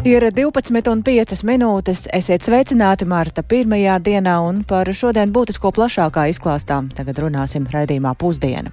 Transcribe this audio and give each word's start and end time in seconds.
Ir 0.00 0.24
12,5 0.32 1.42
minūtes. 1.44 2.06
Esiet 2.16 2.40
sveicināti 2.40 3.04
Marta 3.04 3.42
pirmajā 3.44 3.98
dienā 4.00 4.38
un 4.40 4.62
par 4.64 4.88
šodien 4.96 5.28
būtisko 5.28 5.68
plašākā 5.76 6.24
izklāstā. 6.32 6.78
Tagad 6.96 7.20
runāsim 7.20 7.66
raidījumā 7.68 8.14
pusdiena. 8.16 8.72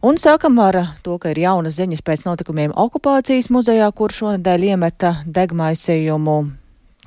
Un 0.00 0.16
sākam 0.16 0.56
ar 0.64 0.78
to, 1.04 1.18
ka 1.20 1.34
ir 1.34 1.42
jaunas 1.42 1.76
ziņas 1.76 2.00
pēc 2.00 2.24
notikumiem 2.24 2.72
okupācijas 2.72 3.50
muzejā, 3.52 3.90
kur 3.92 4.08
šonadēļ 4.08 4.64
iemeta 4.70 5.12
degmaisījumu. 5.28 6.38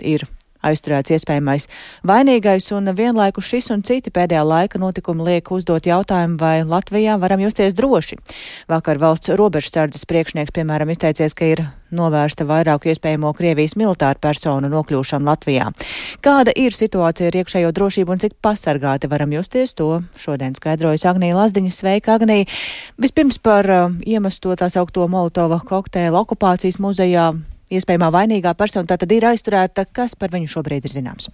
Ir 0.05 0.27
aizturēts 0.64 1.14
iespējamais 1.18 1.68
vainīgais, 2.07 2.70
un 2.75 2.91
vienlaikus 2.95 3.50
šis 3.52 3.70
un 3.75 3.84
citi 3.86 4.13
pēdējā 4.13 4.43
laika 4.48 4.82
notikumi 4.82 5.27
liek 5.27 5.52
uzdot 5.54 5.88
jautājumu, 5.89 6.39
vai 6.39 6.55
Latvijā 6.67 7.20
varam 7.21 7.44
justies 7.44 7.76
droši. 7.77 8.20
Vakar 8.71 9.02
valsts 9.02 9.34
robežsardzes 9.38 10.07
priekšnieks, 10.09 10.55
piemēram, 10.55 10.91
izteicies, 10.94 11.35
ka 11.38 11.52
ir 11.54 11.66
novērsta 11.94 12.48
vairāku 12.49 12.90
iespējamo 12.91 13.31
Krievijas 13.38 13.76
militāru 13.80 14.21
personu 14.23 14.70
nokļūšanu 14.71 15.30
Latvijā. 15.30 15.70
Kāda 16.26 16.55
ir 16.57 16.76
situācija 16.76 17.30
ar 17.30 17.40
iekšējo 17.43 17.71
drošību 17.76 18.16
un 18.16 18.23
cik 18.23 18.38
pasargāti 18.43 19.09
varam 19.12 19.34
justies, 19.35 19.76
to 19.77 20.02
šodien 20.20 20.57
skaidrojas 20.57 21.05
Agnija 21.09 21.38
Lazdiņa. 21.38 21.73
Sveika, 21.73 22.18
Agnija! 22.18 22.49
Vispirms 23.02 23.40
par 23.43 23.70
uh, 23.70 23.98
iemesto 24.05 24.55
tā 24.57 24.70
saukto 24.73 25.07
Molotova 25.12 25.62
kokteila 25.66 26.23
okupācijas 26.26 26.82
muzejā 26.82 27.34
iespējamā 27.77 28.09
vainīgā 28.13 28.54
persona 28.58 28.90
tātad 28.90 29.12
ir 29.16 29.27
aizturēta. 29.30 29.86
Kas 29.91 30.16
par 30.20 30.34
viņu 30.34 30.52
šobrīd 30.55 30.88
ir 30.88 30.94
zināms? 30.94 31.30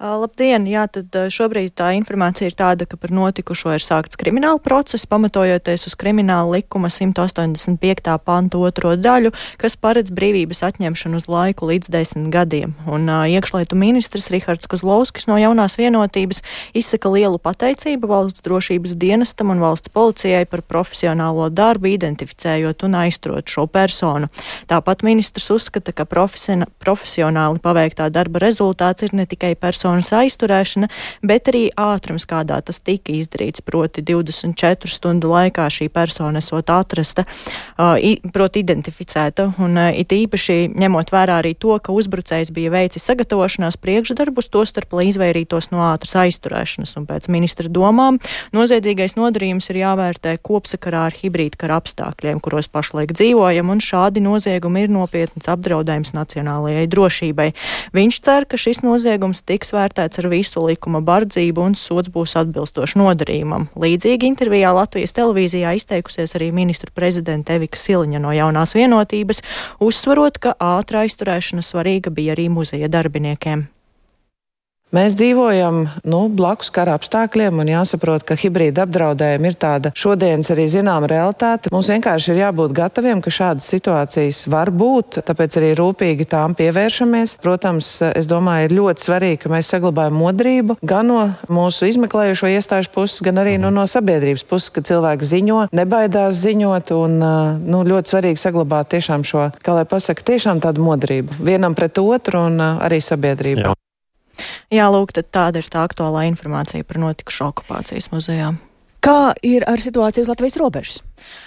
Labdien! 0.00 0.64
Jā, 0.66 0.86
tad 0.90 1.14
šobrīd 1.30 1.74
tā 1.78 1.92
informācija 1.94 2.48
ir 2.48 2.56
tāda, 2.58 2.86
ka 2.88 2.96
par 2.98 3.12
notikušo 3.14 3.74
ir 3.76 3.82
sākts 3.84 4.18
krimināla 4.18 4.58
process, 4.62 5.06
pamatojoties 5.06 5.86
uz 5.86 5.94
krimināla 6.00 6.56
likuma 6.56 6.88
185. 6.90 8.16
pantu 8.24 8.62
otro 8.66 8.94
daļu, 8.96 9.30
kas 9.60 9.76
paredz 9.76 10.10
brīvības 10.10 10.64
atņemšanu 10.66 11.20
uz 11.20 11.28
laiku 11.30 11.68
līdz 11.70 11.92
desmit 11.94 12.32
gadiem. 12.34 12.72
Un 12.90 13.06
uh, 13.06 13.28
iekšlietu 13.30 13.78
ministrs 13.78 14.26
Rihards 14.32 14.66
Kozlovskis 14.66 15.28
no 15.30 15.36
jaunās 15.38 15.78
vienotības 15.78 16.42
izsaka 16.74 17.12
lielu 17.12 17.38
pateicību 17.38 18.10
valsts 18.10 18.42
drošības 18.42 18.96
dienestam 18.98 19.54
un 19.54 19.62
valsts 19.62 19.92
policijai 19.92 20.48
par 20.50 20.64
profesionālo 20.66 21.46
darbu, 21.52 21.92
identificējot 21.92 22.88
un 22.88 22.98
aizturot 23.04 23.46
šo 23.46 23.68
personu. 23.70 24.32
Tāpat 24.72 25.06
ministrs 25.06 25.46
uzskata, 25.54 25.94
ka 25.94 26.08
profesionāli 26.08 27.62
paveiktā 27.62 28.10
darba 28.10 28.42
rezultāts 28.42 29.06
ir 29.06 29.14
ne 29.14 29.28
tikai 29.30 29.54
personu 29.54 29.91
personas 29.92 30.12
aizturēšana, 30.12 30.88
bet 31.22 31.48
arī 31.50 31.70
ātrums, 31.76 32.24
kādā 32.26 32.60
tas 32.64 32.80
tika 32.80 33.12
izdarīts, 33.12 33.62
proti 33.64 34.02
24 34.02 34.88
stundu 34.88 35.28
laikā 35.28 35.68
šī 35.68 35.88
persona 35.92 36.40
esot 36.40 36.70
atrasta, 36.70 37.24
uh, 37.78 37.98
proti 38.32 38.62
identificēta, 38.62 39.52
un 39.58 39.76
uh, 39.76 39.92
it 39.92 40.12
īpaši 40.12 40.72
ņemot 40.72 41.12
vērā 41.12 41.40
arī 41.42 41.54
to, 41.54 41.76
ka 41.78 41.92
uzbrucējs 41.92 42.52
bija 42.52 42.70
veicis 42.72 43.04
sagatavošanās 43.04 43.76
priekšdarbus, 43.76 44.48
to 44.48 44.64
starp, 44.64 44.92
lai 44.96 45.08
izvairītos 45.10 45.70
no 45.72 45.82
ātras 45.90 46.14
aizturēšanas, 46.24 46.96
un 46.96 47.06
pēc 47.06 47.28
ministra 47.28 47.68
domām 47.68 48.18
noziedzīgais 48.52 49.16
nodarījums 49.18 49.68
ir 49.72 49.82
jāvērtē 49.82 50.38
kopsakarā 50.42 51.06
ar 51.10 51.18
hibrīdkara 51.18 51.78
apstākļiem, 51.82 52.40
kuros 52.40 52.70
pašlaik 52.72 53.12
dzīvojam, 53.16 53.72
un 53.72 53.82
šādi 53.82 54.24
noziegumi 54.24 54.86
ir 54.86 54.94
nopietns 54.94 55.50
apdraudējums 55.52 56.14
nacionālajai 56.16 56.88
drošībai. 56.90 57.50
Viņš 57.96 58.20
cer, 58.24 58.48
ka 58.48 58.60
šis 58.60 58.82
noziegums 58.84 59.42
tiks 59.46 59.71
vērtēts 59.72 59.92
vērtēts 59.92 60.20
ar 60.22 60.28
visu 60.32 60.62
likuma 60.66 61.00
bardzību 61.04 61.66
un 61.66 61.74
sots 61.74 62.10
būs 62.12 62.36
atbilstoši 62.40 62.98
nodarījumam. 63.00 63.68
Līdzīgi 63.76 64.28
intervijā 64.30 64.72
Latvijas 64.74 65.14
televīzijā 65.16 65.74
izteikusies 65.76 66.34
arī 66.36 66.52
ministru 66.52 66.92
prezidenta 66.94 67.54
Evika 67.58 67.76
Siliņa 67.76 68.22
no 68.22 68.32
jaunās 68.32 68.74
vienotības, 68.74 69.42
uzsvarot, 69.80 70.38
ka 70.38 70.56
ātrā 70.58 71.06
aizturēšana 71.06 71.62
svarīga 71.62 72.10
bija 72.10 72.36
arī 72.36 72.48
muzeja 72.48 72.88
darbiniekiem. 72.88 73.68
Mēs 74.92 75.14
dzīvojam 75.16 75.86
nu, 76.04 76.18
blakus 76.28 76.68
kara 76.68 76.98
apstākļiem, 76.98 77.62
un 77.62 77.68
jāsaprot, 77.70 78.26
ka 78.28 78.36
hibrīda 78.36 78.82
apdraudējumi 78.84 79.48
ir 79.48 79.54
tāda 79.56 79.92
šodienas 79.96 80.50
arī 80.52 80.66
zināma 80.68 81.08
realitāte. 81.08 81.70
Mums 81.72 81.88
vienkārši 81.88 82.34
ir 82.34 82.40
jābūt 82.42 82.74
gataviem, 82.76 83.22
ka 83.24 83.32
šādas 83.32 83.70
situācijas 83.72 84.42
var 84.52 84.68
būt, 84.68 85.22
tāpēc 85.24 85.56
arī 85.62 85.70
rūpīgi 85.78 86.26
tām 86.34 86.52
pievēršamies. 86.58 87.38
Protams, 87.40 87.88
es 88.10 88.28
domāju, 88.28 88.68
ir 88.68 88.74
ļoti 88.76 89.06
svarīgi, 89.06 89.38
ka 89.46 89.52
mēs 89.54 89.72
saglabājam 89.72 90.18
modrību 90.20 90.76
gan 90.84 91.08
no 91.08 91.22
mūsu 91.48 91.88
izmeklējušo 91.88 92.50
iestāžu 92.52 92.92
puses, 92.92 93.22
gan 93.24 93.40
arī 93.40 93.56
nu, 93.62 93.70
no 93.72 93.86
sabiedrības 93.88 94.44
puses, 94.44 94.68
ka 94.76 94.84
cilvēki 94.84 95.30
ziņo, 95.30 95.62
nebaidās 95.72 96.36
ziņot, 96.42 96.92
un 96.98 97.16
nu, 97.64 97.80
ļoti 97.88 98.12
svarīgi 98.12 98.44
saglabāt 98.44 98.92
tiešām 98.92 99.24
šo, 99.24 99.48
kā 99.64 99.78
lai 99.78 99.88
pasaka, 99.88 100.28
tiešām 100.34 100.60
tādu 100.60 100.84
modrību 100.84 101.40
vienam 101.40 101.72
pret 101.72 101.96
otru 102.04 102.44
un 102.50 102.60
arī 102.60 103.00
sabiedrību. 103.00 103.64
Jā. 103.64 103.78
Jā, 104.72 104.88
lūk, 104.92 105.12
tāda 105.12 105.60
ir 105.60 105.68
tā 105.72 105.84
aktuālā 105.86 106.26
informācija 106.30 106.86
par 106.88 107.00
notikušo 107.02 107.50
okupācijas 107.52 108.10
muzejā. 108.14 108.54
Kā 109.02 109.32
ir 109.42 109.66
ar 109.66 109.82
situāciju 109.82 110.24
uz 110.24 110.30
Latvijas 110.30 110.58
robežas? 110.60 111.00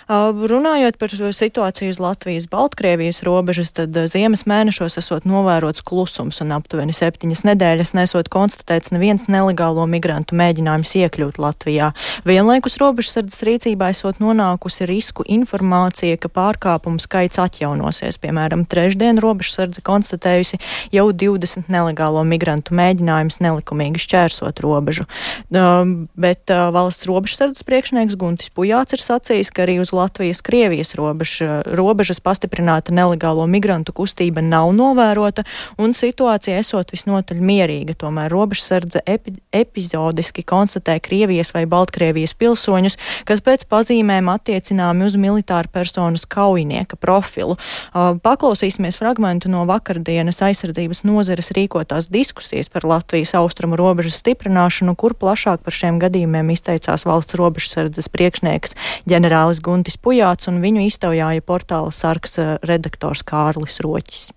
Runājot 0.07 0.99
par 1.01 1.09
situāciju 1.09 1.89
uz 1.89 1.99
Latvijas-Baltkrievijas 2.01 3.23
robežas, 3.25 3.71
tad 3.73 3.97
ziemas 4.11 4.45
mēnešos 4.45 4.99
esot 5.01 5.25
novērots 5.25 5.81
klusums 5.85 6.41
un 6.43 6.53
aptuveni 6.53 6.93
septiņas 6.93 7.41
nedēļas 7.47 7.95
nesot 7.97 8.29
konstatēts 8.29 8.93
neviens 8.93 9.25
nelegālo 9.31 9.87
migrantu 9.89 10.37
mēģinājums 10.37 10.93
iekļūt 11.01 11.39
Latvijā. 11.41 11.91
Vienlaikus 12.27 12.77
robežsardzes 12.81 13.41
rīcībā 13.47 13.89
esot 13.95 14.21
nonākusi 14.21 14.85
risku 14.89 15.25
informācija, 15.25 16.19
ka 16.21 16.29
pārkāpumu 16.29 17.01
skaits 17.01 17.41
atjaunosies. 17.41 18.19
Piemēram, 18.21 18.67
trešdien 18.69 19.17
robežsardze 19.23 19.81
konstatējusi 19.85 20.61
jau 20.93 21.07
20 21.09 21.71
nelegālo 21.73 22.21
migrantu 22.27 22.77
mēģinājumus 22.77 23.41
nelikumīgi 23.41 24.05
šķērsot 24.05 24.61
robežu. 24.63 25.09
Bet 25.49 26.53
valsts 26.77 27.09
robežsardzes 27.09 27.65
priekšnieks 27.65 28.17
Guntis 28.21 28.53
Pujāts 28.53 28.93
ir 28.95 29.01
sacījis, 29.01 29.51
ka 29.55 29.64
arī 29.65 29.79
uz 29.81 29.91
Latvijas-Krievijas 29.95 30.95
robeža, 30.95 31.59
robežas 31.65 32.21
pastiprināta 32.23 32.93
nelegālo 32.95 33.45
migrantu 33.49 33.95
kustība 33.97 34.43
nav 34.45 34.71
novērota 34.77 35.43
un 35.81 35.95
situācija 35.97 36.59
esot 36.61 36.93
visnotaļ 36.93 37.41
mierīga. 37.41 37.97
Tomēr 37.99 38.31
robežsardze 38.31 39.01
epi, 39.09 39.35
epizodiski 39.55 40.45
konstatē 40.45 40.99
Krievijas 41.03 41.53
vai 41.55 41.65
Baltkrievijas 41.69 42.35
pilsoņus, 42.37 42.97
kas 43.25 43.43
pēc 43.45 43.65
pazīmēm 43.71 44.29
attiecināmi 44.31 45.07
uz 45.09 45.17
militāru 45.19 45.71
personas 45.73 46.27
kaujinieka 46.29 46.99
profilu. 47.01 47.57
Paklausīsimies 47.95 48.99
fragmentu 48.99 49.49
no 49.51 49.63
vakardienas 49.69 50.41
aizsardzības 50.45 51.03
nozeres 51.07 51.51
rīkotās 51.55 52.09
diskusijas 52.13 52.69
par 52.69 52.85
Latvijas 52.87 53.33
austrumu 53.37 53.77
robežas 53.79 54.19
stiprināšanu, 54.21 54.95
kur 54.99 55.15
plašāk 55.17 55.63
par 55.65 55.75
šiem 55.75 55.99
gadījumiem 56.03 56.53
izteicās 56.53 57.05
valsts 57.07 57.37
robežsardzes 57.39 58.11
priekšnieks 58.13 58.75
ģenerālis 59.09 59.54
ģenerālis 59.55 59.61
Guntis 59.63 59.97
Pujāts 59.97 60.49
un 60.49 60.61
viņu 60.61 60.87
iztaujāja 60.89 61.41
portāla 61.41 61.91
sarks 61.91 62.39
eh, 62.39 62.57
redaktors 62.63 63.23
Kārlis 63.23 63.79
Roķis. 63.81 64.31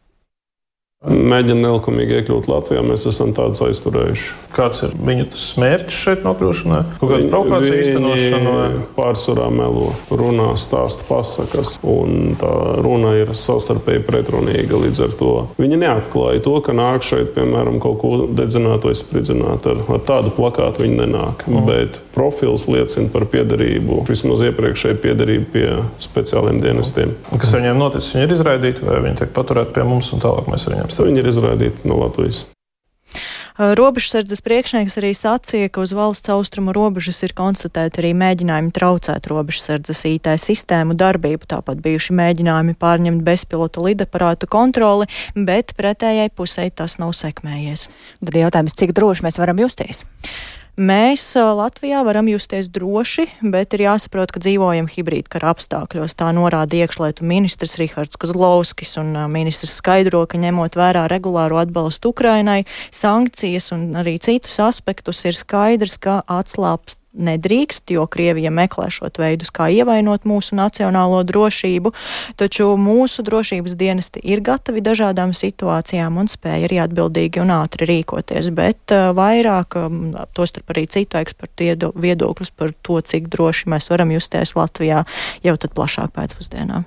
Mēģina 0.98 1.62
nelikumīgi 1.62 2.16
iekļūt 2.18 2.48
Latvijā, 2.50 2.80
mēs 2.82 3.04
esam 3.06 3.30
tādus 3.30 3.60
aizturējuši. 3.62 4.32
Kāds 4.50 4.80
ir 4.82 4.96
viņu 4.98 5.28
mērķis 5.62 5.94
šeit 5.94 6.24
nokļūšanai? 6.26 6.80
Kaut 6.98 7.12
kāda 7.12 7.28
provokācija 7.30 7.76
īstenošana? 7.84 8.54
Pārsvarā 8.96 9.46
melo, 9.54 9.92
runā, 10.10 10.48
stāsta 10.58 11.06
pasakas, 11.06 11.76
un 11.86 12.34
tā 12.40 12.50
runa 12.82 13.12
ir 13.14 13.30
savstarpēji 13.30 14.02
pretrunīga. 14.08 14.82
Līdz 14.82 15.04
ar 15.06 15.14
to 15.20 15.30
viņi 15.62 15.78
neatklāja 15.84 16.42
to, 16.42 16.56
ka 16.66 16.74
nāk 16.74 17.06
šeit, 17.06 17.30
piemēram, 17.38 17.78
kaut 17.84 18.02
ko 18.02 18.12
dedzināt 18.26 18.90
vai 18.90 18.98
spridzināt. 18.98 19.70
Ar, 19.70 19.86
ar 19.86 20.02
tādu 20.10 20.34
plakātu 20.34 20.82
viņi 20.82 20.98
nenāk. 21.04 21.46
Mm. 21.46 21.62
Bet 21.70 22.02
profils 22.18 22.66
liecina 22.70 23.12
par 23.14 23.28
piedarību, 23.30 24.02
vismaz 24.08 24.42
iepriekšēju 24.50 25.00
piedarību 25.04 25.50
pie 25.54 25.66
speciāliem 26.02 26.60
dienestiem. 26.64 27.14
Un 27.30 27.42
kas 27.42 27.54
viņiem 27.54 27.78
noticis? 27.78 28.12
Viņi 28.16 28.26
ir 28.26 28.36
izraidīti 28.36 28.86
vai 28.86 29.00
viņi 29.06 29.22
tiek 29.22 29.34
paturēti 29.36 29.76
pie 29.78 29.86
mums 29.86 30.10
un 30.14 30.24
tālāk 30.24 30.50
mēs 30.50 30.66
viņiem? 30.68 30.94
Viņi 30.98 31.22
ir 31.22 31.34
izraidīti 31.34 31.88
no 31.88 32.02
Latvijas. 32.02 32.46
Robežsardzes 33.58 34.38
priekšnieks 34.46 34.94
arī 35.00 35.08
sacīja, 35.18 35.66
ka 35.74 35.82
uz 35.82 35.90
valsts 35.96 36.30
austrumu 36.30 36.70
robežas 36.76 37.18
ir 37.26 37.32
konstatēti 37.34 37.98
arī 37.98 38.12
mēģinājumi 38.14 38.70
traucēt 38.76 39.26
robežsardzes 39.26 40.04
IT 40.12 40.30
sistēmu 40.38 40.94
darbību, 40.98 41.48
tāpat 41.50 41.80
bijuši 41.82 42.14
mēģinājumi 42.20 42.76
pārņemt 42.78 43.24
bezpilota 43.26 43.82
lidaparātu 43.82 44.46
kontroli, 44.46 45.08
bet 45.34 45.74
pretējai 45.74 46.30
pusē 46.30 46.68
tas 46.70 47.00
nav 47.02 47.16
sekmējies. 47.18 47.88
Tad 48.22 48.38
jautājums, 48.44 48.78
cik 48.78 48.94
droši 48.94 49.26
mēs 49.26 49.42
varam 49.42 49.58
justies? 49.66 50.04
Mēs 50.78 51.22
Latvijā 51.34 52.04
varam 52.06 52.28
justies 52.30 52.68
droši, 52.70 53.24
bet 53.50 53.74
ir 53.74 53.82
jāsaprot, 53.82 54.30
ka 54.30 54.38
dzīvojam 54.38 54.86
hibrīdkara 54.86 55.50
apstākļos. 55.50 56.14
Tā 56.14 56.28
norāda 56.36 56.78
iekšlietu 56.78 57.26
ministrs 57.26 57.74
Rihards 57.80 58.14
Kozlovskis, 58.14 58.92
un 59.02 59.10
ministrs 59.34 59.74
skaidro, 59.80 60.22
ka 60.30 60.38
ņemot 60.38 60.78
vērā 60.78 61.08
regulāro 61.10 61.58
atbalstu 61.58 62.12
Ukrainai, 62.14 62.60
sankcijas 62.94 63.72
un 63.74 63.88
arī 63.98 64.20
citus 64.22 64.54
aspektus, 64.62 65.24
ir 65.26 65.34
skaidrs, 65.34 65.98
ka 65.98 66.20
atslābst 66.30 66.94
nedrīkst, 67.18 67.90
jo 67.94 68.06
Krievija 68.10 68.52
meklē 68.54 68.88
šot 68.92 69.20
veidus, 69.20 69.50
kā 69.54 69.68
ievainot 69.74 70.26
mūsu 70.28 70.56
nacionālo 70.58 71.20
drošību, 71.28 71.92
taču 72.40 72.70
mūsu 72.80 73.24
drošības 73.26 73.76
dienesti 73.78 74.22
ir 74.22 74.42
gatavi 74.44 74.82
dažādām 74.84 75.34
situācijām 75.36 76.20
un 76.22 76.30
spēja 76.30 76.68
arī 76.68 76.82
atbildīgi 76.84 77.42
un 77.42 77.54
ātri 77.58 77.88
rīkoties, 77.90 78.52
bet 78.54 78.94
uh, 78.94 79.10
vairāk, 79.16 79.78
um, 79.80 80.12
tostarp 80.36 80.74
arī 80.74 80.86
citu 80.90 81.20
ekspertu 81.20 81.92
viedokļus 81.98 82.54
par 82.54 82.74
to, 82.82 83.00
cik 83.02 83.28
droši 83.32 83.72
mēs 83.74 83.90
varam 83.92 84.14
justies 84.14 84.54
Latvijā 84.58 85.04
jau 85.44 85.56
tad 85.58 85.74
plašāk 85.76 86.14
pēcpusdienā. 86.16 86.84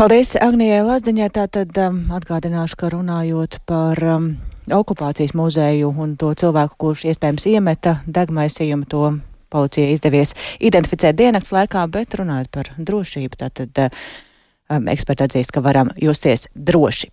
Paldies 0.00 0.32
Agnijai 0.40 0.80
Lazdiņai. 0.80 1.26
Tātad 1.36 1.76
um, 1.82 1.98
atgādināšu, 2.16 2.78
ka 2.80 2.88
runājot 2.94 3.58
par 3.68 4.00
um, 4.00 4.30
okupācijas 4.74 5.34
muzeju 5.38 5.90
un 6.02 6.16
to 6.20 6.32
cilvēku, 6.34 6.78
kurš 6.80 7.06
iespējams 7.12 7.46
iemeta 7.50 7.98
degmaisījumu, 8.06 8.88
to 8.90 9.04
policija 9.50 9.90
izdevies 9.90 10.34
identificēt 10.60 11.18
diennakts 11.18 11.52
laikā, 11.54 11.86
bet 11.90 12.14
runājot 12.20 12.50
par 12.54 12.70
drošību, 12.78 13.40
tātad 13.40 13.82
um, 13.86 14.88
eksperti 14.92 15.26
atzīst, 15.26 15.54
ka 15.54 15.64
varam 15.64 15.90
justies 16.00 16.46
droši. 16.54 17.10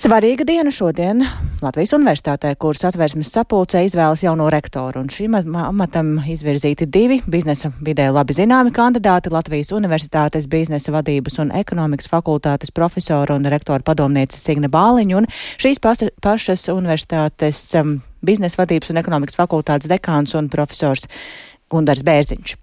Svarīga 0.00 0.46
diena 0.48 0.70
šodien 0.72 1.18
Latvijas 1.60 1.90
universitātē, 1.92 2.54
kuras 2.56 2.86
atvērsmes 2.88 3.28
sapulcē 3.34 3.82
izvēlas 3.84 4.22
jauno 4.24 4.46
rektoru, 4.48 5.02
un 5.02 5.10
šim 5.12 5.36
amatam 5.36 6.14
izvirzīti 6.24 6.86
divi 6.88 7.18
biznesa 7.28 7.68
vidē 7.84 8.06
labi 8.08 8.32
zināmi 8.32 8.72
kandidāti- 8.72 9.28
Latvijas 9.36 9.74
universitātes 9.76 10.48
biznesa 10.48 10.94
vadības 10.94 11.36
un 11.44 11.52
ekonomikas 11.52 12.08
fakultātes 12.08 12.72
profesora 12.72 13.34
un 13.36 13.44
rektora 13.44 13.84
padomniece 13.84 14.40
Signe 14.40 14.72
Bāliņa 14.72 15.16
un 15.18 15.26
šīs 15.60 15.84
pašas 16.22 16.68
universitātes 16.72 17.60
um, 17.76 18.00
biznesa 18.24 18.64
vadības 18.64 18.90
un 18.90 18.96
ekonomikas 18.96 19.36
fakultātes 19.36 19.90
dekāns 19.90 20.34
un 20.34 20.48
profesors 20.48 21.04
Gundars 21.68 22.00
Bērziņš. 22.00 22.56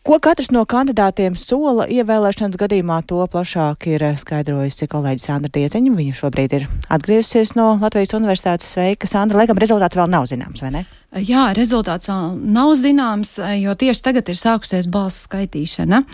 Ko 0.00 0.16
katrs 0.16 0.48
no 0.48 0.62
kandidātiem 0.64 1.34
sola 1.36 1.84
ievēlēšanas 1.92 2.56
gadījumā, 2.62 3.02
to 3.04 3.18
plašāk 3.28 3.84
ir 3.90 4.04
skaidrojusi 4.22 4.88
kolēģi 4.88 5.20
Sandra 5.26 5.52
Dieziņa. 5.52 5.92
Viņa 5.98 6.16
šobrīd 6.16 6.54
ir 6.56 6.64
atgriezusies 6.88 7.52
no 7.58 7.74
Latvijas 7.82 8.16
Universitātes. 8.16 8.70
Sveika, 8.72 9.10
Sandra. 9.10 9.42
Laikam 9.42 9.60
rezultāts 9.60 10.00
vēl 10.00 10.08
nav 10.08 10.24
zināms, 10.30 10.64
vai 10.64 10.72
ne? 10.78 10.86
Jā, 11.10 11.48
rezultāts 11.58 12.06
vēl 12.06 12.36
nav 12.54 12.68
zināms, 12.78 13.32
jo 13.58 13.72
tieši 13.74 14.02
tagad 14.06 14.28
ir 14.30 14.36
sākusies 14.38 14.86
balsu 14.86 15.24
skaitīšana. 15.24 16.04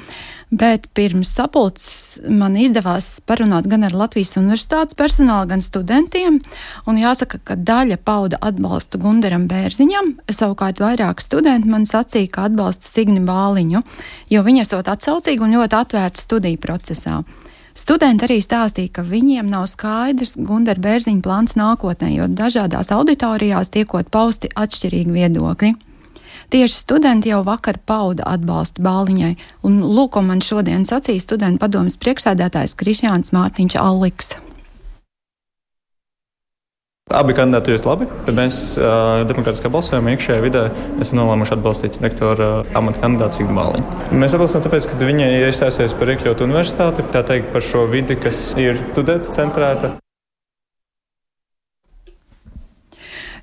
Bet 0.48 0.86
pirms 0.96 1.34
sapulces 1.36 2.16
man 2.32 2.56
izdevās 2.56 3.18
parunāt 3.28 3.68
gan 3.68 3.84
ar 3.84 3.92
Latvijas 3.92 4.38
universitātes 4.40 4.96
personālu, 4.96 5.50
gan 5.50 5.60
studentiem. 5.60 6.40
Un 6.88 6.96
jāsaka, 6.96 7.42
ka 7.44 7.58
daļa 7.60 8.00
pauda 8.08 8.40
atbalstu 8.40 8.96
Gundaram 9.02 9.44
Bērziņam, 9.50 10.14
savukārt 10.32 10.80
vairāk 10.80 11.20
studenti 11.20 11.68
man 11.68 11.84
sacīja, 11.84 12.32
ka 12.32 12.48
atbalsta 12.48 12.88
Signi 12.88 13.20
Bāliņu, 13.20 13.84
jo 14.32 14.46
viņa 14.48 14.64
esot 14.64 14.88
atsaucīga 14.88 15.44
un 15.44 15.58
ļoti 15.58 15.76
atvērta 15.76 16.24
studiju 16.24 16.62
procesā. 16.64 17.20
Studenti 17.76 18.24
arī 18.24 18.38
stāstīja, 18.40 18.88
ka 18.96 19.02
viņiem 19.04 19.50
nav 19.52 19.66
skaidrs 19.68 20.38
Gundara 20.40 20.80
Bērziņa 20.80 21.20
plāns 21.20 21.58
nākotnē, 21.60 22.08
jo 22.14 22.28
dažādās 22.32 22.88
auditorijās 22.94 23.68
tiekot 23.74 24.08
pausti 24.08 24.48
atšķirīgi 24.56 25.12
viedokļi. 25.12 25.74
Tieši 26.50 26.78
studenti 26.78 27.32
jau 27.32 27.42
vakar 27.44 27.76
pauda 27.84 28.24
atbalstu 28.32 28.80
Bāliņai, 28.86 29.34
un 29.68 29.80
lūk, 29.82 30.14
ko 30.16 30.24
man 30.24 30.40
šodien 30.40 30.88
sacīja 30.88 31.20
studentu 31.20 31.60
padomas 31.66 32.00
priekšsēdētājs 32.00 32.76
Krišjāns 32.80 33.34
Mārtiņš 33.36 33.80
Alliks. 33.82 34.36
Abi 37.14 37.36
kandidāti 37.38 37.70
ir 37.70 37.84
labi. 37.86 38.08
Mēs 38.34 38.56
uh, 38.80 39.20
demokrātiskā 39.28 39.70
balsojumā 39.70 40.16
iekšējā 40.16 40.40
vidē 40.42 40.62
esam 41.00 41.20
nolēmuši 41.20 41.54
atbalstīt 41.54 41.98
rektora 42.02 42.48
uh, 42.64 42.72
amata 42.74 42.98
kandidātu 43.04 43.38
Signu 43.38 43.54
Māliņu. 43.54 44.08
Mēs 44.18 44.34
atbalstām 44.34 44.64
tāpēc, 44.64 44.88
ka 44.90 44.98
viņa 45.00 45.28
ir 45.36 45.46
iestājusies 45.46 45.94
par 46.00 46.10
iekļautu 46.16 46.48
universitāti, 46.48 47.06
tā 47.14 47.22
teikt 47.30 47.54
par 47.54 47.62
šo 47.62 47.84
vidi, 47.92 48.18
kas 48.18 48.50
ir 48.58 48.82
studēta 48.90 49.30
centrēta. 49.38 49.92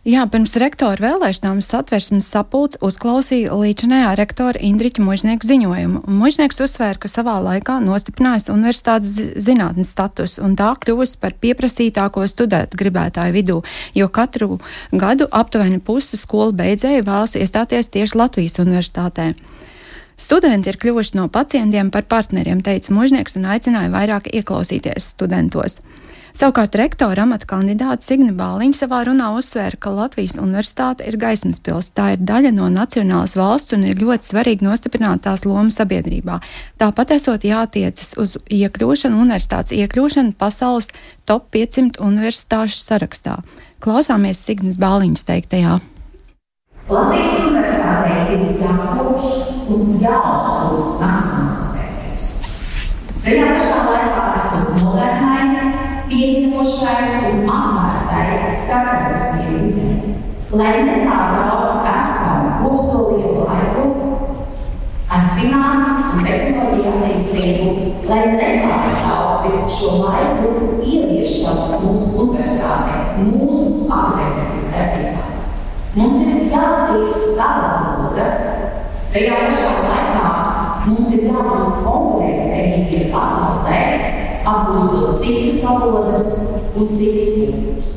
Jā, 0.03 0.25
pirms 0.27 0.51
rektora 0.59 0.99
vēlēšanām 0.99 1.61
satversmes 1.63 2.25
sapulce 2.27 2.75
uzklausīja 2.83 3.55
līdzinējā 3.55 4.09
rektora 4.19 4.59
Indriķa 4.59 4.99
Mužnieka 4.99 5.47
ziņojumu. 5.47 6.01
Mužnieks 6.11 6.59
uzsvēra, 6.65 6.99
ka 6.99 7.07
savā 7.07 7.37
laikā 7.39 7.77
nostiprinājis 7.79 8.49
universitātes 8.51 9.13
zinātnes 9.45 9.93
status 9.95 10.35
un 10.43 10.57
tā 10.59 10.73
kļuvusi 10.83 11.15
par 11.23 11.37
pieprasītāko 11.39 12.25
studētu 12.27 12.81
gribētāju 12.83 13.35
vidū, 13.37 13.61
jo 13.95 14.09
katru 14.11 14.57
gadu 14.91 15.29
aptuveni 15.31 15.79
pusi 15.79 16.19
skolu 16.19 16.51
beidzēju 16.59 17.07
vēlas 17.07 17.37
iestāties 17.39 17.87
tieši 17.95 18.19
Latvijas 18.19 18.59
universitātē. 18.59 19.31
Studenti 20.19 20.67
ir 20.67 20.81
kļuvuši 20.83 21.15
no 21.15 21.31
pacientiem 21.31 21.95
par 21.95 22.03
partneriem, 22.11 22.59
teica 22.59 22.91
Mužnieks 22.91 23.39
un 23.39 23.47
aicināja 23.55 23.95
vairāk 23.95 24.27
ieklausīties 24.35 25.13
studentos. 25.15 25.79
Savukārt 26.33 26.73
rektora 26.73 27.27
amata 27.27 27.45
kandidāte 27.45 28.07
Signe 28.07 28.31
Bāliņa 28.33 28.73
savā 28.79 29.03
runā 29.05 29.27
uzsvēra, 29.37 29.77
ka 29.77 29.91
Latvijas 29.93 30.33
universitāte 30.41 31.05
ir 31.05 31.19
gaismas 31.21 31.59
pils. 31.61 31.91
Tā 31.93 32.15
ir 32.15 32.23
daļa 32.25 32.49
no 32.55 32.71
nacionālas 32.73 33.35
valsts 33.37 33.75
un 33.77 33.83
ir 33.85 34.01
ļoti 34.01 34.31
svarīgi 34.31 34.65
nostiprināt 34.65 35.21
tās 35.27 35.45
lomu 35.45 35.69
sabiedrībā. 35.69 36.39
Tāpat 36.81 37.13
esot 37.19 37.45
jātiecas 37.45 38.15
uz 38.17 38.33
iekļūšanu, 38.49 39.19
universitātes 39.21 39.75
iekļūšanu 39.77 40.33
pasaules 40.41 40.89
top 41.29 41.51
500 41.53 42.01
universitāšu 42.01 42.81
sarakstā. 42.81 43.35
Klausāmies 43.85 44.41
Signes 44.41 44.81
Bāliņas 44.81 45.27
teiktajā. 45.29 45.75
Latvijas 46.89 47.37
universitātei 47.43 48.39
ir 48.39 48.57
jākopš 48.63 49.69
un 49.69 49.93
jāuztur 50.01 50.97
nacionālās 50.97 51.69
vērtības. 51.77 52.33
Tajā 53.21 53.53
pašā 53.53 53.85
laikā 53.91 54.25
esam 54.41 54.67
modernai 54.81 55.32
pieņemošai 56.63 57.29
un 57.29 57.49
atvērtai 57.49 58.57
starptautiskajai 58.65 59.55
videi, 59.63 60.13
lai 60.51 60.73
nepārtrauktu 60.87 61.89
esamu 61.91 62.51
kopsolīto 62.61 63.47
laiku 63.49 63.83
ar 65.11 65.25
zinātnes 65.33 65.99
un 66.13 66.23
tehnoloģiju 66.27 66.93
attīstību, 66.93 67.67
lai 68.07 68.21
nepārtrauktu 68.37 69.65
šo 69.77 69.91
laiku 70.05 70.53
ieviešanu 70.79 71.81
mūsu 71.83 72.15
universitātē, 72.23 72.95
mūsu 73.19 73.89
akadēmiskajā 73.89 74.71
darbībā. 74.71 75.27
Mums 75.97 76.23
ir 76.23 76.47
jāattīsta 76.53 77.25
sava 77.35 77.73
valoda, 77.83 78.29
tajā 79.13 79.43
pašā 79.43 79.75
laikā 79.89 80.31
mums 80.87 81.11
ir 81.11 81.27
jābūt 81.27 81.83
konkurētspējīgiem 81.83 83.11
pasaulē, 84.43 84.53
apgūstot 84.53 85.19
citas 85.23 85.63
valodas 85.63 86.23
un 86.75 86.87
citas 86.93 87.33
kultūras. 87.37 87.93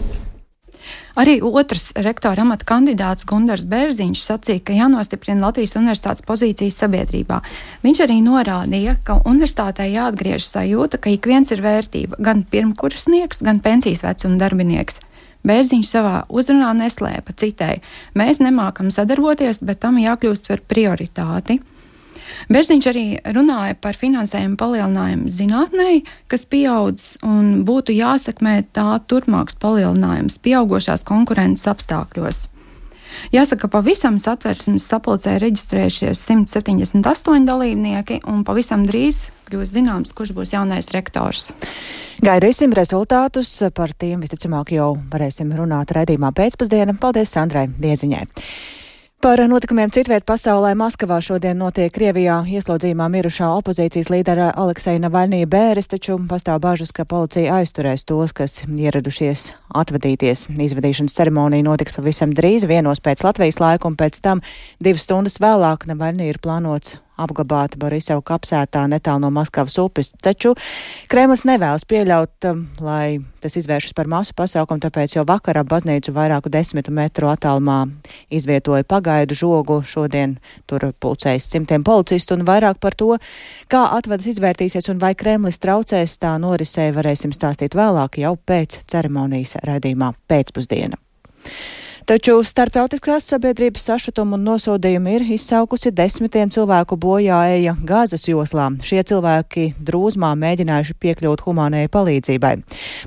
Arī 1.16 1.38
otrs 1.40 1.94
rektora 1.96 2.42
amata 2.44 2.66
kandidāts 2.68 3.24
Gunārs 3.24 3.64
Bērziņš 3.64 4.20
sacīja, 4.20 4.60
ka 4.60 4.74
jānostiprina 4.76 5.46
Latvijas 5.46 5.72
universitātes 5.78 6.24
pozīcijas 6.28 6.76
sabiedrībā. 6.76 7.38
Viņš 7.80 8.02
arī 8.04 8.18
norādīja, 8.20 8.98
ka 9.02 9.22
universitātei 9.24 9.94
jāatgriež 9.94 10.44
sajūta, 10.44 11.00
ka 11.00 11.08
ik 11.08 11.24
viens 11.24 11.48
ir 11.56 11.64
vērtība, 11.64 12.20
gan 12.20 12.44
pirmkursnieks, 12.44 13.40
gan 13.40 13.62
pensijas 13.64 14.04
vecuma 14.04 14.36
darbinieks. 14.42 15.00
Bērziņš 15.46 15.88
savā 15.88 16.26
uzrunā 16.28 16.74
neslēpa 16.76 17.32
citēji: 17.32 17.80
Mēs 18.18 18.42
nemākam 18.44 18.92
sadarboties, 18.92 19.62
bet 19.64 19.80
tam 19.80 19.96
jākļūst 20.02 20.52
par 20.52 20.60
prioritāti. 20.68 21.62
Berziņš 22.52 22.88
arī 22.90 23.04
runāja 23.36 23.76
par 23.80 23.98
finansējumu 23.98 24.58
palielinājumu 24.60 25.30
zinātnē, 25.32 26.00
kas 26.30 26.46
pieaudzis 26.50 27.16
un 27.26 27.64
būtu 27.68 27.96
jāsekmē 27.96 28.58
tā 28.76 28.98
turpmāks 29.10 29.58
palielinājums 29.62 30.38
pieaugušās 30.44 31.06
konkurences 31.06 31.68
apstākļos. 31.72 32.46
Jāsaka, 33.32 33.68
pavisam 33.72 34.18
satversmes 34.20 34.84
sapulcē 34.90 35.36
reģistrējušies 35.40 36.20
178 36.28 37.46
dalībnieki, 37.48 38.20
un 38.28 38.44
pavisam 38.46 38.84
drīz 38.88 39.30
kļūs 39.48 39.72
zināms, 39.76 40.12
kurš 40.16 40.34
būs 40.36 40.52
jaunais 40.54 40.90
rektors. 40.94 41.48
Gaidīsim 42.24 42.74
rezultātus, 42.76 43.50
par 43.76 43.92
tiem 43.96 44.24
visticamāk 44.24 44.74
jau 44.76 44.94
varēsim 45.12 45.52
runāt 45.56 45.92
raidījumā 45.96 46.32
pēcpusdienā. 46.36 46.96
Paldies 47.00 47.32
Sandrai 47.36 47.68
Dieziņai! 47.68 48.26
Par 49.16 49.40
notikumiem 49.48 49.88
citviet 49.88 50.26
pasaulē 50.28 50.74
Maskavā 50.76 51.16
šodien 51.24 51.56
notiek 51.56 51.88
Krievijā 51.90 52.42
ieslodzījumā 52.52 53.06
mirušā 53.14 53.48
opozīcijas 53.56 54.10
līdera 54.12 54.50
Alekseja 54.60 55.00
Navaļnija 55.00 55.48
bēres, 55.48 55.88
taču 55.88 56.18
pastāv 56.28 56.60
bažas, 56.66 56.92
ka 56.92 57.06
policija 57.08 57.56
aizturēs 57.62 58.04
tos, 58.04 58.36
kas 58.36 58.58
ieradušies 58.68 59.46
atvadīties. 59.72 60.44
Izvadīšanas 60.52 61.16
ceremonija 61.16 61.64
notiks 61.64 61.96
pavisam 61.96 62.36
drīz, 62.36 62.68
vienos 62.68 63.00
pēc 63.00 63.24
Latvijas 63.24 63.58
laika, 63.64 63.88
un 63.88 63.96
pēc 63.96 64.20
tam 64.20 64.44
divas 64.84 65.08
stundas 65.08 65.40
vēlāk 65.40 65.88
Navaļnija 65.88 66.36
ir 66.36 66.42
plānots 66.44 66.98
apglabāti 67.20 67.78
Boriseva 67.80 68.22
kapsētā 68.24 68.84
netālu 68.90 69.24
no 69.24 69.30
Maskavas 69.34 69.76
upes. 69.80 70.12
Taču 70.22 70.54
Kremlis 71.10 71.46
nevēlas 71.48 71.86
pieļaut, 71.88 72.48
um, 72.50 72.64
lai 72.84 73.18
tas 73.42 73.56
izvēršas 73.60 73.94
par 73.96 74.10
masu 74.10 74.34
pasaukumu, 74.36 74.82
tāpēc 74.82 75.16
jau 75.16 75.24
vakarā 75.28 75.62
baznīcu 75.66 76.14
vairāku 76.16 76.52
desmitu 76.52 76.94
metru 76.94 77.30
attālumā 77.30 77.84
izvietoja 78.30 78.86
pagaidu 78.88 79.38
žogu. 79.38 79.80
Šodien 79.86 80.36
tur 80.68 80.90
pulcējas 81.00 81.48
simtiem 81.52 81.84
policistu 81.86 82.36
un 82.36 82.44
vairāk 82.48 82.80
par 82.82 82.98
to, 82.98 83.14
kā 83.72 83.86
atvadas 83.96 84.30
izvērtīsies 84.34 84.90
un 84.92 85.00
vai 85.02 85.14
Kremlis 85.18 85.60
traucēs 85.62 86.18
tā 86.22 86.36
norisē, 86.42 86.90
varēsim 86.96 87.34
stāstīt 87.36 87.78
vēlāk 87.78 88.20
jau 88.22 88.36
pēc 88.36 88.80
ceremonijas 88.90 89.58
raidījumā 89.66 90.12
pēcpusdiena. 90.28 91.00
Taču 92.06 92.36
starptautiskās 92.46 93.24
sabiedrības 93.26 93.82
sašutumu 93.88 94.36
un 94.36 94.44
nosodījumu 94.46 95.10
ir 95.10 95.22
izsaukusi 95.34 95.90
desmitiem 95.90 96.52
cilvēku 96.54 96.94
bojāēja 97.02 97.72
gāzes 97.82 98.28
joslā. 98.28 98.68
Šie 98.78 99.00
cilvēki 99.10 99.64
drūzmā 99.82 100.28
mēģinājuši 100.38 100.94
piekļūt 101.02 101.42
humānajai 101.42 101.88
palīdzībai. 101.96 102.52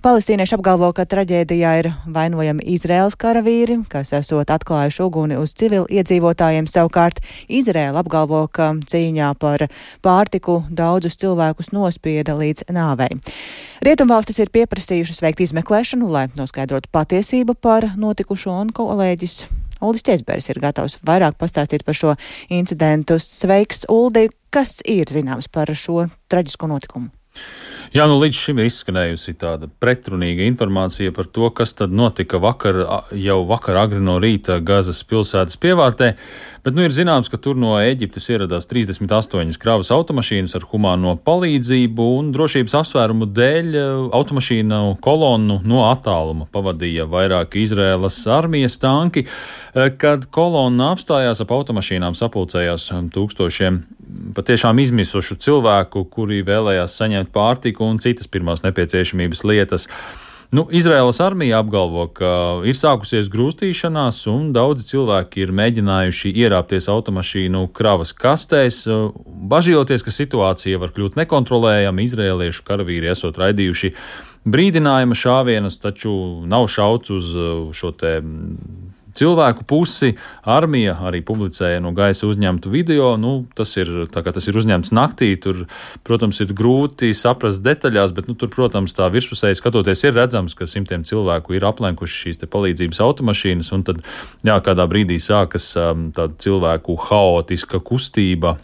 Palestīnieši 0.04 0.58
apgalvo, 0.58 0.90
ka 0.98 1.06
traģēdijā 1.08 1.72
ir 1.80 1.90
vainojami 2.12 2.68
Izraels 2.76 3.16
karavīri, 3.16 3.80
kas 3.88 4.12
esot 4.20 4.52
atklājuši 4.52 5.02
uguni 5.08 5.40
uz 5.40 5.56
civil 5.56 5.88
iedzīvotājiem. 5.88 6.68
Savukārt 6.68 7.24
Izraela 7.48 8.04
apgalvo, 8.04 8.50
ka 8.52 8.74
cīņā 8.84 9.32
par 9.40 9.70
pārtiku 10.04 10.66
daudzus 10.68 11.16
cilvēkus 11.24 11.72
nospieda 11.72 12.36
līdz 12.36 12.68
nāvei. 12.76 13.16
Rietumvalstis 13.80 14.42
ir 14.44 14.50
pieprasījušas 14.52 15.22
veikt 15.24 15.46
izmeklēšanu, 15.46 16.12
lai 16.12 16.26
noskaidrotu 16.36 16.92
patiesību 16.92 17.56
par 17.64 17.94
notikušo 17.96 18.52
un 18.60 18.76
ko 18.76 18.89
kolēģis 18.90 19.44
Uldis 19.86 20.04
Česbergs 20.04 20.50
ir 20.52 20.60
gatavs 20.60 20.98
vairāk 21.08 21.38
pastāstīt 21.40 21.86
par 21.88 21.96
šo 21.96 22.16
incidentu. 22.52 23.20
Sveiks, 23.24 23.86
Uldi! 23.92 24.28
Kas 24.50 24.80
ir 24.90 25.12
zināms 25.14 25.48
par 25.48 25.70
šo 25.78 26.08
traģisko 26.32 26.72
notikumu? 26.72 27.14
Jā, 27.90 28.04
nu 28.06 28.20
līdz 28.22 28.38
šim 28.38 28.60
ir 28.62 28.68
izskanējusi 28.70 29.32
tāda 29.42 29.66
pretrunīga 29.82 30.44
informācija 30.46 31.10
par 31.10 31.26
to, 31.34 31.48
kas 31.58 31.72
tad 31.74 31.90
notika 31.90 32.38
vakar, 32.38 32.78
jau 33.18 33.40
vakar 33.50 33.80
agri 33.82 33.98
no 34.06 34.20
rīta 34.22 34.60
Gazas 34.62 35.00
pilsētas 35.10 35.58
pievārtē. 35.58 36.12
Bet 36.62 36.78
nu 36.78 36.84
ir 36.86 36.94
zināms, 36.94 37.32
ka 37.34 37.40
tur 37.42 37.58
no 37.58 37.80
Eģiptes 37.82 38.30
ieradās 38.30 38.70
38 38.70 39.58
kravas 39.58 39.90
automašīnas 39.96 40.54
ar 40.60 40.68
humāno 40.70 41.16
palīdzību, 41.26 42.06
un 42.20 42.30
drošības 42.36 42.78
apsvērumu 42.84 43.26
dēļ 43.34 43.80
automašīnu 44.14 45.00
kolonnu 45.02 45.58
no 45.66 45.88
attāluma 45.90 46.46
pavadīja 46.54 47.10
vairāki 47.10 47.66
Izraēlas 47.66 48.20
armijas 48.38 48.78
tanki. 48.84 49.26
Kad 49.74 50.30
kolonna 50.30 50.92
apstājās 50.94 51.42
ap 51.42 51.58
automašīnām, 51.58 52.14
sapulcējās 52.22 52.92
tūkstošiem 53.18 53.82
patiešām 54.36 54.80
izmisušu 54.84 55.38
cilvēku, 55.42 56.06
kuri 56.12 56.42
vēlējās 56.48 56.98
saņemt 57.02 57.32
pārtiku 57.36 57.86
un 57.88 58.02
citas 58.04 58.30
pirmās 58.32 58.66
nepieciešamības 58.66 59.46
lietas. 59.46 59.88
Nu, 60.50 60.64
Izraēlas 60.74 61.20
armija 61.22 61.60
apgalvo, 61.62 62.08
ka 62.10 62.30
ir 62.66 62.74
sākusies 62.74 63.28
grūstīšanās, 63.30 64.24
un 64.32 64.48
daudzi 64.56 64.88
cilvēki 64.88 65.44
ir 65.44 65.54
mēģinājuši 65.54 66.32
ierāpties 66.42 66.90
automašīnu 66.90 67.68
kravas 67.78 68.16
kastēs, 68.18 68.80
bažījoties, 69.52 70.06
ka 70.08 70.14
situācija 70.16 70.82
var 70.82 70.96
kļūt 70.96 71.22
nekontrolējama. 71.22 72.02
Izraēliešu 72.02 72.66
karavīri 72.66 73.12
esot 73.14 73.38
raidījuši 73.38 73.94
brīdinājuma 74.50 75.18
šāvienus, 75.22 75.78
taču 75.84 76.16
nav 76.50 76.66
šauts 76.74 77.14
uz 77.14 77.30
šo 77.78 77.94
te 77.94 78.18
cilvēku 79.16 79.66
pusi. 79.70 80.14
Armija 80.44 80.96
arī 81.10 81.22
publicēja 81.26 81.82
no 81.84 81.92
gaisa 81.96 82.28
uzņemtu 82.30 82.72
video. 82.74 83.14
Nu, 83.20 83.34
tas, 83.58 83.76
ir, 83.80 83.92
tas 84.12 84.48
ir 84.50 84.60
uzņemts 84.60 84.94
naktī. 84.96 85.32
Tur, 85.42 85.66
protams, 86.08 86.42
ir 86.44 86.54
grūti 86.58 87.12
saprast 87.18 87.64
detaļās, 87.66 88.14
bet 88.18 88.30
nu, 88.30 88.38
tur, 88.40 88.52
protams, 88.54 88.96
tā 88.98 89.10
virspusēji 89.14 89.60
skatoties, 89.60 90.06
ir 90.08 90.18
redzams, 90.18 90.56
ka 90.58 90.70
simtiem 90.70 91.06
cilvēku 91.08 91.58
ir 91.58 91.68
aplenkuši 91.70 92.24
šīs 92.26 92.44
palīdzības 92.50 93.02
automašīnas. 93.06 93.74
Tad 93.90 94.04
jā, 94.46 94.60
kādā 94.66 94.88
brīdī 94.90 95.20
sākas 95.24 95.72
um, 95.80 96.10
cilvēku 96.14 96.98
haotiska 97.10 97.82
kustība. 97.86 98.58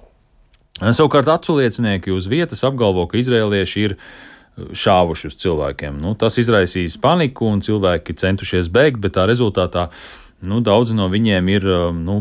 Savukārt 0.76 1.30
aculiecinieki 1.32 2.12
uz 2.12 2.26
vietas 2.28 2.66
apgalvo, 2.68 3.06
ka 3.08 3.16
izrēlieši 3.22 3.84
ir 3.86 3.94
šāvuši 4.56 5.30
uz 5.30 5.38
cilvēkiem. 5.40 5.98
Nu, 6.04 6.14
tas 6.20 6.38
izraisīs 6.40 6.98
paniku, 7.02 7.48
un 7.52 7.64
cilvēki 7.64 8.16
centušies 8.20 8.70
bēgt, 8.72 9.00
bet 9.04 9.16
tā 9.18 9.26
rezultātā 9.28 9.90
Nu, 10.50 10.62
daudzi 10.66 10.96
no 10.98 11.08
viņiem 11.12 11.50
ir 11.54 11.68
um, 11.70 12.02
nu, 12.06 12.16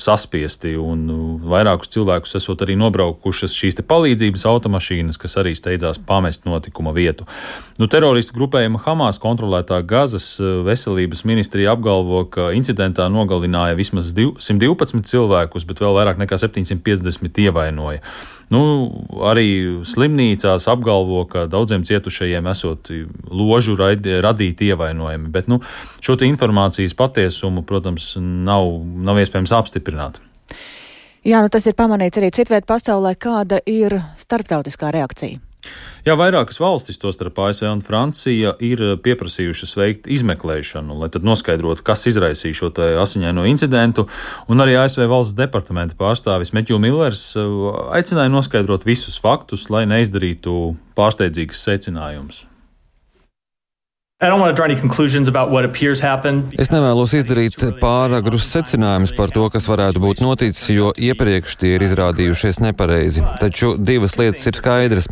saspiesti, 0.00 0.74
un 0.78 1.04
nu, 1.08 1.18
vairākus 1.48 1.90
cilvēkus 1.94 2.38
esot 2.40 2.64
arī 2.66 2.76
nobraukušas 2.80 3.54
šīs 3.56 3.78
palīdzības 3.88 4.46
automašīnas, 4.50 5.18
kas 5.20 5.38
arī 5.40 5.54
steidzās 5.58 6.00
pamest 6.02 6.46
notikuma 6.48 6.94
vietu. 6.96 7.26
Nu, 7.78 7.88
teroristu 7.90 8.36
grupējuma 8.38 8.82
Hamas 8.86 9.20
kontrolētā 9.22 9.80
Gazas 9.86 10.30
uh, 10.40 10.62
veselības 10.66 11.24
ministrija 11.28 11.76
apgalvo, 11.76 12.24
ka 12.30 12.50
incidentā 12.56 13.06
nogalināja 13.12 13.78
vismaz 13.78 14.14
112 14.14 15.06
cilvēkus, 15.08 15.68
bet 15.68 15.84
vēl 15.84 15.96
vairāk 16.00 16.20
nekā 16.24 16.40
750 16.40 17.46
ievainoja. 17.46 18.02
Nu, 18.48 18.60
arī 19.28 19.48
slimnīcās 19.84 20.64
apgalvo, 20.72 21.20
ka 21.28 21.44
daudziem 21.52 21.82
cietušajiem 21.84 22.46
esot 22.48 22.88
ložu 23.28 23.76
radīti 23.76 24.70
ievainojumi, 24.72 25.28
bet 25.32 25.50
nu, 25.52 25.60
šo 26.00 26.16
informācijas 26.24 26.96
patiesumu, 26.96 27.62
protams, 27.68 28.14
nav, 28.18 28.72
nav 29.04 29.20
iespējams 29.22 29.54
apstiprināt. 29.58 30.22
Jā, 31.28 31.42
nu 31.44 31.50
tas 31.52 31.66
ir 31.68 31.76
pamanīts 31.76 32.20
arī 32.20 32.30
citviet 32.32 32.64
pasaulē, 32.68 33.12
kāda 33.20 33.60
ir 33.68 34.00
starptautiskā 34.16 34.92
reakcija. 34.94 35.42
Jā, 36.06 36.14
vairākas 36.16 36.56
valstis, 36.62 36.96
tostarp 37.02 37.36
ASV 37.42 37.66
un 37.68 37.82
Francija, 37.84 38.54
ir 38.64 38.80
pieprasījušas 39.04 39.74
veikt 39.76 40.08
izmeklēšanu, 40.08 40.96
lai 41.02 41.10
noskaidrotu, 41.12 41.84
kas 41.84 42.06
izraisīja 42.08 42.56
šo 42.56 42.70
asiņaino 43.02 43.44
incidentu. 43.50 44.06
Un 44.48 44.64
arī 44.64 44.78
ASV 44.80 45.04
valsts 45.10 45.36
departamenta 45.36 45.98
pārstāvis 45.98 46.54
Meķu 46.56 46.80
Millers 46.80 47.24
uh, 47.36 47.90
aicināja 47.98 48.32
noskaidrot 48.32 48.88
visus 48.88 49.20
faktus, 49.20 49.68
lai 49.74 49.84
neizdarītu 49.90 50.54
pārsteidzīgas 50.96 51.66
secinājumus. 51.68 52.46
Es 56.58 56.72
nevēlos 56.72 57.12
izdarīt 57.14 57.54
pāragrus 57.78 58.48
secinājumus 58.50 59.12
par 59.14 59.30
to, 59.30 59.44
kas 59.54 59.68
varētu 59.70 60.02
būt 60.02 60.22
noticis, 60.24 60.64
jo 60.74 60.88
iepriekš 60.90 61.54
tie 61.60 61.76
ir 61.76 61.84
izrādījušies 61.86 62.58
nepareizi. 62.64 63.22
Taču 63.38 63.76
divas 63.78 64.16
lietas 64.18 64.42
ir 64.50 64.58
skaidras. 64.58 65.06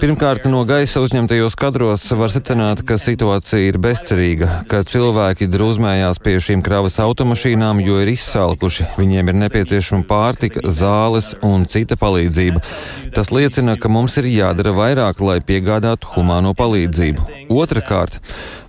Pirmkārt, 0.00 0.48
no 0.50 0.64
gaisa 0.66 0.98
uzņemtajos 1.04 1.54
kadros 1.60 2.08
var 2.18 2.34
secināt, 2.34 2.82
ka 2.88 2.98
situācija 2.98 3.70
ir 3.70 3.78
bezcerīga, 3.78 4.64
ka 4.66 4.82
cilvēki 4.82 5.46
drūzmējās 5.52 6.18
pie 6.18 6.40
šīm 6.42 6.66
kravas 6.66 6.98
automašīnām, 7.06 7.84
jo 7.86 8.02
ir 8.02 8.10
izsalkuši. 8.16 8.88
Viņiem 8.98 9.30
ir 9.30 9.40
nepieciešama 9.44 10.08
pārtika, 10.10 10.64
zāles 10.66 11.36
un 11.46 11.70
cita 11.70 11.94
palīdzība. 12.02 12.66
Tas 13.14 13.30
liecina, 13.30 13.78
ka 13.78 13.86
mums 13.92 14.18
ir 14.18 14.26
jādara 14.32 14.74
vairāk, 14.74 15.22
lai 15.22 15.38
piegādātu 15.38 16.16
humāno 16.16 16.56
palīdzību. 16.58 17.38
Otrakārt, 17.50 18.18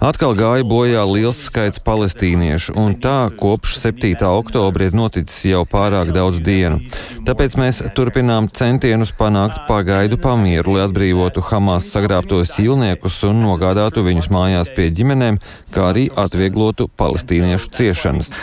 Atkal 0.01 0.33
gāja 0.33 0.65
bojā 0.65 1.03
liels 1.05 1.43
skaits 1.45 1.81
palestīniešu, 1.85 2.73
un 2.79 2.95
tā 2.97 3.29
kopš 3.37 3.75
7. 3.77 4.15
oktobra 4.25 4.87
ir 4.87 4.97
noticis 4.97 5.45
jau 5.51 5.61
pārāk 5.69 6.09
daudz 6.15 6.41
dienu. 6.41 6.81
Tāpēc 7.27 7.57
mēs 7.61 7.83
turpinām 7.97 8.49
centienus 8.49 9.13
panākt 9.13 9.63
pagaidu 9.69 10.17
pamieru, 10.21 10.75
lai 10.75 10.87
atbrīvotu 10.87 11.45
Hamas 11.51 11.91
sagrābtos 11.93 12.55
ķīlniekus 12.57 13.21
un 13.29 13.43
nogādātu 13.45 14.01
viņus 14.07 14.31
mājās 14.33 14.73
pie 14.75 14.89
ģimenēm, 14.89 15.41
kā 15.73 15.91
arī 15.93 16.09
atvieglotu 16.09 16.89
palestīniešu 16.97 17.75
ciešanas. 17.77 18.33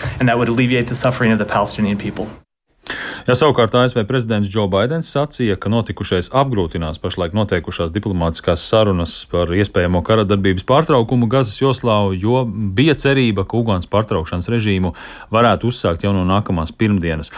Ja 3.29 3.37
savukārt 3.37 3.75
ASV 3.77 4.05
prezidents 4.09 4.49
Džo 4.49 4.67
Baidens 4.73 5.11
sacīja, 5.13 5.59
ka 5.61 5.71
notikušais 5.73 6.31
apgrūtinās 6.37 7.01
pašlaik 7.03 7.35
notiekušās 7.37 7.93
diplomātiskās 7.95 8.65
sarunas 8.65 9.21
par 9.33 9.53
iespējamo 9.53 10.03
kara 10.07 10.25
darbības 10.29 10.65
pārtraukumu 10.69 11.29
Gazas 11.29 11.61
joslā, 11.61 12.01
jo 12.17 12.45
bija 12.49 12.97
cerība, 12.97 13.45
ka 13.49 13.61
Ugāns 13.61 13.91
pārtraukšanas 13.91 14.49
režīmu 14.53 14.95
varētu 15.35 15.73
uzsākt 15.73 16.07
jau 16.07 16.15
no 16.17 16.25
nākamās 16.29 16.73
pirmdienas. 16.73 17.33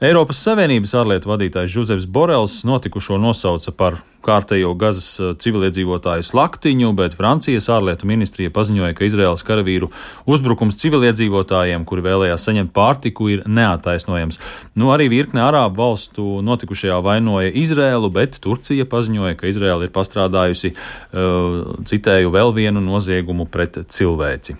Eiropas 0.00 0.38
Savienības 0.40 0.94
ārlietu 0.96 1.28
vadītājs 1.28 1.74
Žuzeps 1.74 2.06
Borels 2.08 2.62
notikušo 2.64 3.18
nosauca 3.20 3.72
par 3.76 3.98
kārtējo 4.24 4.70
Gazas 4.80 5.08
eh, 5.20 5.34
civiliedzīvotāju 5.36 6.24
slaktiņu, 6.24 6.94
bet 6.96 7.12
Francijas 7.18 7.66
ārlietu 7.68 8.08
ministrija 8.08 8.48
paziņoja, 8.56 8.94
ka 8.96 9.04
Izraels 9.04 9.44
karavīru 9.44 9.90
uzbrukums 10.24 10.78
civiliedzīvotājiem, 10.80 11.84
kuri 11.84 12.04
vēlējās 12.06 12.46
saņemt 12.48 12.72
pārtiku, 12.72 13.28
ir 13.34 13.42
neataisnojams. 13.44 14.40
Nu, 14.80 14.88
arī 14.94 15.10
virkne 15.12 15.42
arābu 15.44 15.82
valstu 15.82 16.24
notikušajā 16.48 16.96
vainoja 17.04 17.52
Izrēlu, 17.60 18.08
bet 18.14 18.40
Turcija 18.40 18.88
paziņoja, 18.88 19.36
ka 19.36 19.52
Izrēla 19.52 19.84
ir 19.84 19.92
pastrādājusi, 19.92 20.72
uh, 20.72 21.76
citēju, 21.92 22.32
vēl 22.32 22.54
vienu 22.56 22.80
noziegumu 22.86 23.44
pret 23.52 23.82
cilvēci. 23.92 24.56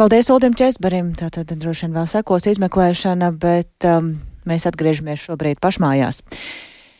Paldies 0.00 0.32
Uldim 0.32 0.56
Česberim. 0.56 1.12
Tātad 1.18 1.52
droši 1.52 1.84
vien 1.84 2.00
vēl 2.00 2.08
sekos 2.08 2.48
izmeklēšana, 2.48 3.32
bet 3.36 3.88
um, 3.90 4.14
Mēs 4.48 4.66
atgriežamies 4.70 5.28
šobrīd 5.28 5.60
pašmājās. 5.62 6.24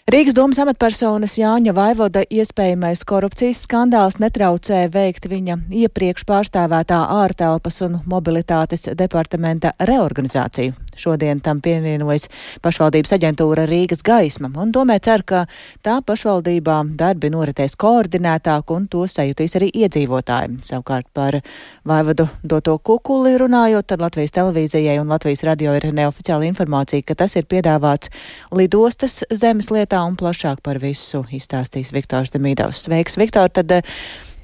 Rīgas 0.09 0.33
domas 0.33 0.57
amatpersonas 0.63 1.35
Jāņa 1.37 1.75
Vaivoda 1.77 2.23
iespējamais 2.33 3.03
korupcijas 3.05 3.59
skandāls 3.67 4.17
netraucē 4.23 4.87
veikt 4.95 5.29
viņa 5.29 5.59
iepriekš 5.83 6.25
pārstāvētā 6.31 7.03
ārtelpas 7.13 7.83
un 7.85 7.99
mobilitātes 8.09 8.89
departamenta 8.97 9.75
reorganizāciju. 9.85 10.73
Šodien 10.99 11.41
tam 11.45 11.63
pievienojas 11.65 12.29
pašvaldības 12.65 13.15
aģentūra 13.17 13.67
Rīgas 13.71 14.03
gaisma, 14.07 14.51
un 14.59 14.73
domē 14.75 14.99
cer, 15.05 15.23
ka 15.29 15.45
tā 15.85 15.99
pašvaldībā 16.07 16.81
darbi 16.99 17.31
noritēs 17.33 17.77
koordinētāk 17.79 18.75
un 18.75 18.89
to 18.91 19.07
sajutīs 19.09 19.57
arī 19.59 19.71
iedzīvotāji. 19.85 20.59
Savukārt 20.69 21.09
par 21.15 21.41
Vaivadu 21.89 22.29
doto 22.43 22.77
kukuli 22.79 23.37
runājot, 23.41 23.89
tad 23.89 24.03
Latvijas 24.03 24.35
televīzijai 24.37 24.99
un 25.01 25.11
Latvijas 25.13 25.45
radio 25.47 25.77
ir 25.79 25.89
neoficiāla 25.95 26.49
informācija, 26.51 27.07
ka 27.07 27.19
tas 27.25 27.37
ir 27.39 27.49
piedāvāts 27.51 28.13
lidostas 28.55 29.23
zemes 29.31 29.71
lietā 29.75 30.03
un 30.07 30.19
plašāk 30.19 30.63
par 30.65 30.81
visu 30.83 31.25
izstāstīs 31.35 31.95
Viktors 31.95 32.35
Demīdovs. 32.35 32.87
Sveiks, 32.89 33.19
Viktor! 33.21 33.49
Tad, 33.49 33.71
eh, 33.73 33.83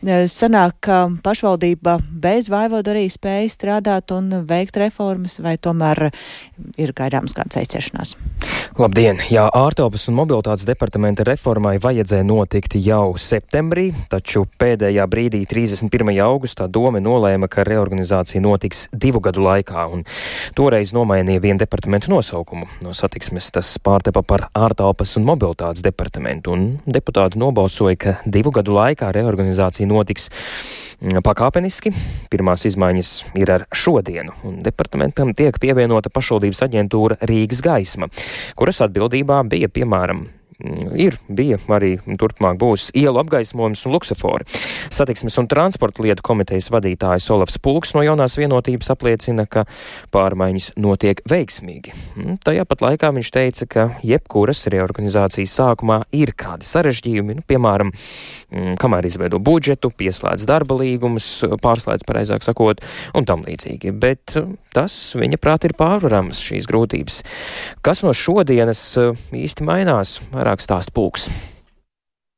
Sanāk, 0.05 0.75
ka 0.85 0.97
pašvaldība 1.25 1.95
bez 2.21 2.51
vaivoda 2.53 2.93
arī 2.93 3.07
spēja 3.09 3.49
strādāt 3.49 4.13
un 4.13 4.43
veikt 4.45 4.77
reformas, 4.77 5.39
vai 5.41 5.55
tomēr 5.57 6.11
ir 6.77 6.93
gaidāms 6.93 7.33
kāds 7.33 7.57
aizķeršanās? 7.57 8.13
Labdien! 8.77 9.23
Jā, 9.33 9.47
ārtelpas 9.49 10.05
un 10.11 10.19
mobilitātes 10.19 10.67
departamenta 10.69 11.25
reformai 11.25 11.79
vajadzēja 11.81 12.27
notikt 12.27 12.77
jau 12.85 13.15
septembrī, 13.17 13.87
taču 14.13 14.45
pēdējā 14.61 15.07
brīdī, 15.09 15.41
31. 15.49 16.13
augustā, 16.27 16.69
doma 16.69 17.01
nolēma, 17.01 17.49
ka 17.49 17.65
reorganizācija 17.65 18.45
notiks 18.45 18.89
divu 18.93 19.23
gadu 19.25 19.47
laikā, 19.47 19.87
un 19.89 20.05
toreiz 20.59 20.93
nomainīja 20.93 21.45
vienu 21.47 21.63
departamentu 21.65 22.13
nosaukumu. 22.13 22.69
No 22.85 22.93
satiksmes 22.93 23.49
tas 23.57 23.73
pārtepa 23.81 24.21
par 24.21 24.49
ārtelpas 24.53 25.17
un 25.17 25.29
mobilitātes 25.33 25.87
departamentu, 25.87 26.53
un 26.53 26.69
deputāti 26.85 27.41
nobalsoja, 27.41 27.97
ka 27.97 28.17
divu 28.29 28.53
gadu 28.53 28.77
laikā 28.77 29.15
reorganizācija 29.17 29.87
notiks 29.87 29.94
mm, 31.01 31.23
pakāpeniski. 31.25 31.95
Pirmās 32.33 32.67
izmaiņas 32.69 33.13
ir 33.41 33.55
ar 33.55 33.67
šodienu, 33.75 34.37
un 34.47 34.63
departamentam 34.67 35.35
tiek 35.37 35.59
pievienota 35.63 36.13
pašvaldības 36.15 36.65
aģentūra 36.69 37.21
Rīgas 37.31 37.63
gaisma, 37.65 38.11
kuras 38.59 38.83
atbildībā 38.85 39.43
bija 39.51 39.71
piemēram 39.73 40.27
ir, 40.97 41.19
bija 41.29 41.59
arī 41.77 41.97
turpmāk 42.21 42.59
būs 42.61 42.91
ielu 42.97 43.21
apgaismojums 43.23 43.85
un 43.87 43.95
luksofori. 43.97 44.47
Satiksmes 44.95 45.37
un 45.41 45.49
transporta 45.51 46.05
lietu 46.05 46.25
komitejas 46.25 46.71
vadītājs 46.75 47.31
Olafs 47.35 47.59
Pulks 47.63 47.95
no 47.97 48.05
jaunās 48.05 48.37
vienotības 48.39 48.93
apliecina, 48.95 49.47
ka 49.51 49.65
pārmaiņas 50.15 50.73
notiek 50.81 51.23
veiksmīgi. 51.31 51.95
Tajā 52.45 52.67
pat 52.69 52.85
laikā 52.85 53.13
viņš 53.17 53.33
teica, 53.35 53.69
ka 53.71 53.87
jebkuras 54.07 54.65
reorganizācijas 54.73 55.55
sākumā 55.59 56.03
ir 56.17 56.35
kādi 56.39 56.69
sarežģījumi, 56.69 57.39
nu, 57.41 57.47
piemēram, 57.49 57.93
kamēr 58.81 59.09
izveido 59.09 59.41
budžetu, 59.43 59.91
pieslēdz 59.95 60.47
darba 60.49 60.79
līgumus, 60.81 61.29
pārslēdz, 61.65 62.07
pareizāk 62.09 62.45
sakot, 62.47 62.83
un 63.17 63.27
tam 63.29 63.45
līdzīgi. 63.47 63.93
Bet 63.99 64.37
tas, 64.75 64.95
viņa 65.19 65.41
prāt, 65.43 65.67
ir 65.69 65.77
pārvarams 65.79 66.41
šīs 66.45 66.69
grūtības. 66.71 67.21
Kas 67.85 68.05
no 68.07 68.15
šodienas 68.17 68.83
īsti 69.35 69.67
mainās? 69.67 70.19
Vairāk 70.35 70.54
stāst 70.63 70.93
pulks. 70.95 71.29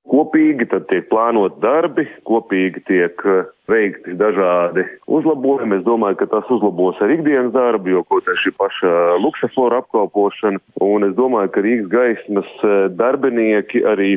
Kopīgi 0.07 0.69
tad 0.71 0.87
tiek 0.87 1.09
plānot 1.11 1.59
darbi, 1.59 2.05
kopīgi 2.29 2.85
tiek 2.87 3.25
veikti 3.67 4.15
dažādi 4.15 4.85
uzlabojumi. 5.11 5.81
Es 5.81 5.85
domāju, 5.89 6.21
ka 6.21 6.29
tas 6.31 6.53
uzlabos 6.55 7.01
arī 7.03 7.19
ikdienas 7.19 7.51
darbu, 7.57 7.91
jo 7.91 8.05
kaut 8.07 8.23
kā 8.29 8.37
šī 8.39 8.55
paša 8.55 8.93
luksaflora 9.25 9.83
apkalpošana. 9.83 10.63
Un 10.87 11.09
es 11.09 11.17
domāju, 11.19 11.51
ka 11.51 11.67
Rīgas 11.67 11.91
gaismas 11.91 12.55
darbinieki 12.95 13.83
arī 13.83 14.13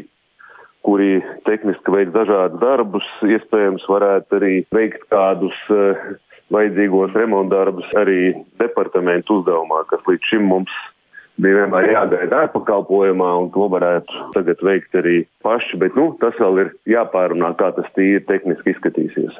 kuri 0.85 1.19
tehniski 1.49 1.91
veiks 1.91 2.13
dažādus 2.15 2.61
darbus, 2.61 3.07
iespējams 3.25 3.83
varētu 3.89 4.37
arī 4.37 4.53
veikt 4.71 5.09
kādus 5.11 5.57
uh, 5.73 5.97
vajadzīgos 6.53 7.13
remontdarbus 7.17 7.89
arī 7.99 8.33
departamentu 8.61 9.39
uzdevumā, 9.39 9.83
kas 9.89 10.01
līdz 10.09 10.31
šim 10.31 10.47
mums 10.49 10.73
bija 11.39 11.63
vienmēr 11.63 11.91
jāgaida 11.93 12.43
ārpakalpojumā, 12.45 13.29
un 13.43 13.51
to 13.55 13.69
varētu 13.71 14.25
tagad 14.35 14.65
veikt 14.65 14.99
arī 14.99 15.21
paši, 15.45 15.79
bet, 15.81 15.95
nu, 15.99 16.11
tas 16.21 16.35
vēl 16.41 16.65
ir 16.65 16.73
jāpārunā, 16.97 17.53
kā 17.59 17.71
tas 17.77 17.87
tīri 17.95 18.25
tehniski 18.27 18.75
izskatīsies. 18.75 19.39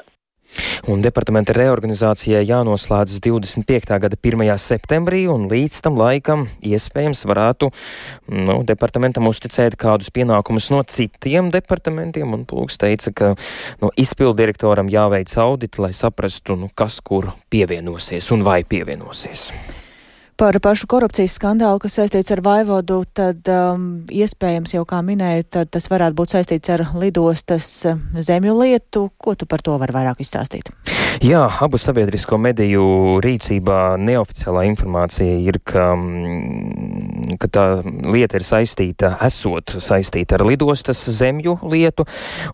Un 0.90 1.02
departamenta 1.04 1.54
reorganizācijai 1.54 2.40
jānoslēdzas 2.48 3.20
25. 3.22 3.98
gada 4.02 4.16
1. 4.16 4.46
septembrī, 4.58 5.20
un 5.30 5.44
līdz 5.50 5.82
tam 5.84 5.98
laikam 6.00 6.46
iespējams 6.66 7.22
varētu 7.28 7.68
nu, 8.32 8.56
departamentam 8.66 9.28
uzticēt 9.30 9.76
kādus 9.80 10.10
pienākumus 10.14 10.70
no 10.74 10.80
citiem 10.82 11.52
departamentiem. 11.54 12.32
Plūks 12.50 12.80
teica, 12.80 13.12
ka 13.14 13.30
no 13.84 13.92
izpildu 14.00 14.40
direktoram 14.40 14.90
jāveic 14.90 15.36
auditi, 15.38 15.82
lai 15.84 15.92
saprastu, 15.94 16.56
nu, 16.58 16.72
kas 16.74 16.98
kur 17.04 17.34
pievienosies 17.52 18.32
un 18.34 18.42
vai 18.46 18.62
pievienosies. 18.64 19.50
Par 20.40 20.56
pašu 20.56 20.86
korupcijas 20.88 21.34
skandālu, 21.36 21.76
kas 21.82 21.98
saistīts 21.98 22.32
ar 22.32 22.40
Vaivodu, 22.40 23.02
tad 23.12 23.44
um, 23.52 23.82
iespējams 24.08 24.72
jau 24.72 24.86
kā 24.88 25.02
minēju, 25.04 25.44
tad 25.52 25.68
tas 25.76 25.90
varētu 25.92 26.16
būt 26.16 26.32
saistīts 26.32 26.72
ar 26.72 26.86
lidostas 26.96 27.68
uh, 27.84 28.00
zemju 28.16 28.56
lietu. 28.62 29.10
Ko 29.20 29.36
tu 29.36 29.44
par 29.44 29.60
to 29.60 29.76
vari 29.76 29.92
vairāk 29.98 30.24
izstāstīt? 30.24 30.72
Jā, 31.20 31.42
abu 31.60 31.76
sabiedrisko 31.76 32.38
mediju 32.40 33.18
rīcībā 33.20 33.98
neoficiālā 34.00 34.62
informācija 34.70 35.34
ir, 35.44 35.58
ka, 35.68 35.90
mm, 35.92 37.34
ka 37.36 37.48
tā 37.52 37.64
lieta 37.84 38.38
ir 38.38 38.44
saistīta, 38.46 39.10
esot 39.26 39.74
saistīta 39.84 40.38
ar 40.38 40.46
lidostas 40.48 41.02
zemju 41.12 41.58
lietu, 41.68 42.06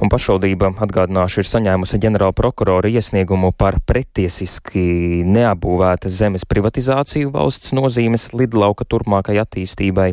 un 0.02 0.11
pašvaldība 0.11 0.72
atgādināšu 0.83 1.44
ir 1.44 1.48
saņēmusi 1.52 2.00
ģenerāla 2.02 2.35
prokurora 2.35 2.90
iesniegumu 2.90 3.52
par 3.55 3.79
pretiesiski 3.87 5.22
neapbūvētas 5.22 6.18
zemes 6.18 6.42
privatizāciju 6.50 7.31
valsts 7.38 7.70
nozīmes 7.70 8.33
lidlauka 8.35 8.83
turpmākai 8.83 9.38
attīstībai, 9.44 10.09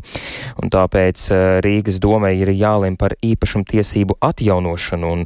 un 0.61 0.69
tāpēc 0.69 1.25
eh, 1.33 1.57
Rīgas 1.65 1.97
domē 1.97 2.35
ir 2.37 2.53
jālem 2.53 3.01
par 3.01 3.17
īpašumtiesību 3.17 4.21
atjaunošanu 4.21 5.11
un 5.17 5.25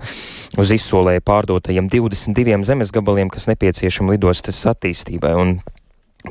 uz 0.56 0.72
izsolē 0.80 1.20
pārdotajiem 1.20 1.92
22 1.92 2.64
zemes 2.72 2.96
gabaliem, 2.96 3.17
kas 3.34 3.50
nepieciešami 3.50 4.16
lidostas 4.16 4.62
attīstībai. 4.70 5.34
Un 5.38 5.58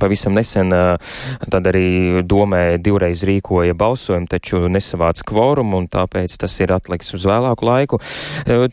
Pavisam 0.01 0.37
nesen 0.37 0.73
tad 0.73 1.69
arī 1.71 2.23
domē 2.27 2.77
divreiz 2.83 3.23
rīkoja 3.27 3.77
balsojumu, 3.79 4.29
taču 4.31 4.67
nesavāca 4.73 5.25
kvorumu, 5.27 5.83
un 5.83 5.89
tāpēc 5.93 6.37
tas 6.41 6.55
ir 6.63 6.75
atliks 6.77 7.15
uz 7.17 7.27
vēlāku 7.29 7.67
laiku. 7.67 8.01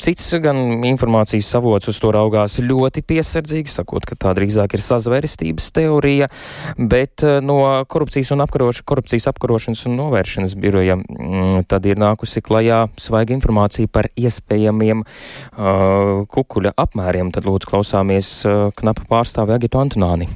Cits 0.04 0.34
gan 0.44 0.84
informācijas 0.88 1.50
savots 1.56 1.92
uz 1.92 2.00
to 2.02 2.12
raugās 2.14 2.60
ļoti 2.64 3.04
piesardzīgi, 3.08 3.72
sakot, 3.72 4.06
ka 4.08 4.18
tā 4.20 4.34
drīzāk 4.38 4.76
ir 4.76 4.84
sazvērestības 4.84 5.72
teorija, 5.76 6.30
bet 6.78 7.26
no 7.46 7.60
korupcijas 7.90 8.34
un 8.36 8.44
apkaroš, 8.46 8.84
korupcijas 8.88 9.30
apkarošanas 9.32 9.86
un 9.90 9.98
novēršanas 10.00 10.56
biroja 10.60 10.98
mm, 11.00 11.66
tad 11.72 11.88
ir 11.90 12.00
nākusi 12.02 12.44
klajā 12.46 12.86
svaiga 13.02 13.36
informācija 13.36 13.92
par 13.92 14.10
iespējamiem 14.20 15.04
uh, 15.04 16.24
kukuļa 16.34 16.76
apmēriem. 16.86 17.34
Tad 17.36 17.50
lūdzu 17.50 17.74
klausāmies 17.74 18.34
uh, 18.48 18.70
knapa 18.80 19.08
pārstāvi 19.10 19.58
Agitu 19.58 19.82
Antonāni. 19.84 20.30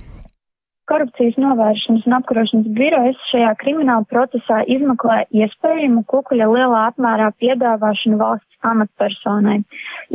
Korupcijas 0.88 1.36
novēršanas 1.41 2.06
un 2.08 2.15
apkarošanas 2.17 2.67
birojas 2.78 3.23
šajā 3.32 3.50
krimināla 3.60 4.08
procesā 4.08 4.62
izmeklē 4.71 5.17
iespējamu 5.36 6.06
kukuļa 6.13 6.47
lielā 6.54 6.84
apmērā 6.93 7.28
piedāvāšanu 7.43 8.19
valsts 8.21 8.69
amatpersonai. 8.71 9.58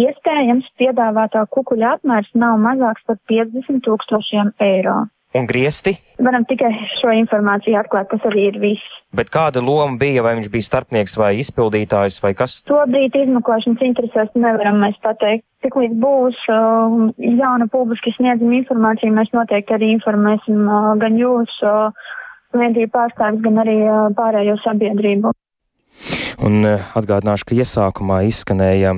Iespējams, 0.07 0.71
piedāvātā 0.81 1.45
kukuļa 1.57 1.97
apmērs 1.99 2.33
nav 2.45 2.57
mazāks 2.65 3.05
par 3.09 3.21
50 3.33 3.85
tūkstošiem 3.85 4.55
eiro. 4.65 5.03
Un 5.33 5.47
griesti? 5.49 5.95
Varam 6.21 6.45
tikai 6.45 6.69
šo 6.99 7.13
informāciju 7.17 7.79
atklāt, 7.81 8.11
tas 8.11 8.25
arī 8.29 8.51
ir 8.51 8.59
viss. 8.61 8.99
Bet 9.17 9.31
kāda 9.33 9.63
loma 9.65 9.97
bija, 10.01 10.25
vai 10.25 10.35
viņš 10.39 10.49
bija 10.53 10.67
starpnieks 10.67 11.17
vai 11.21 11.31
izpildītājs 11.41 12.19
vai 12.25 12.35
kas? 12.37 12.59
To 12.69 12.81
brīdi 12.89 13.25
izmeklēšanas 13.27 13.85
interesēs 13.89 14.33
nevaram 14.37 14.81
mēs 14.85 14.99
pateikt. 15.05 15.45
Tik 15.65 15.77
līdz 15.79 15.99
būs 16.03 16.41
uh, 16.53 16.97
jauna 17.41 17.69
publiski 17.73 18.13
sniedzama 18.17 18.59
informācija, 18.61 19.13
mēs 19.15 19.33
noteikti 19.37 19.77
arī 19.77 19.93
informēsim 19.97 20.65
uh, 20.67 20.93
gan 21.01 21.17
jūs, 21.21 21.55
uh, 21.65 22.13
klientību 22.53 22.93
pārstāvis, 22.93 23.45
gan 23.45 23.63
arī 23.65 23.79
uh, 23.87 24.09
pārējo 24.17 24.59
sabiedrību. 24.65 25.33
Un 26.41 26.65
eh, 26.65 26.85
atgādināšu, 26.97 27.47
ka 27.49 27.57
iesākumā 27.59 28.23
izskanēja, 28.31 28.95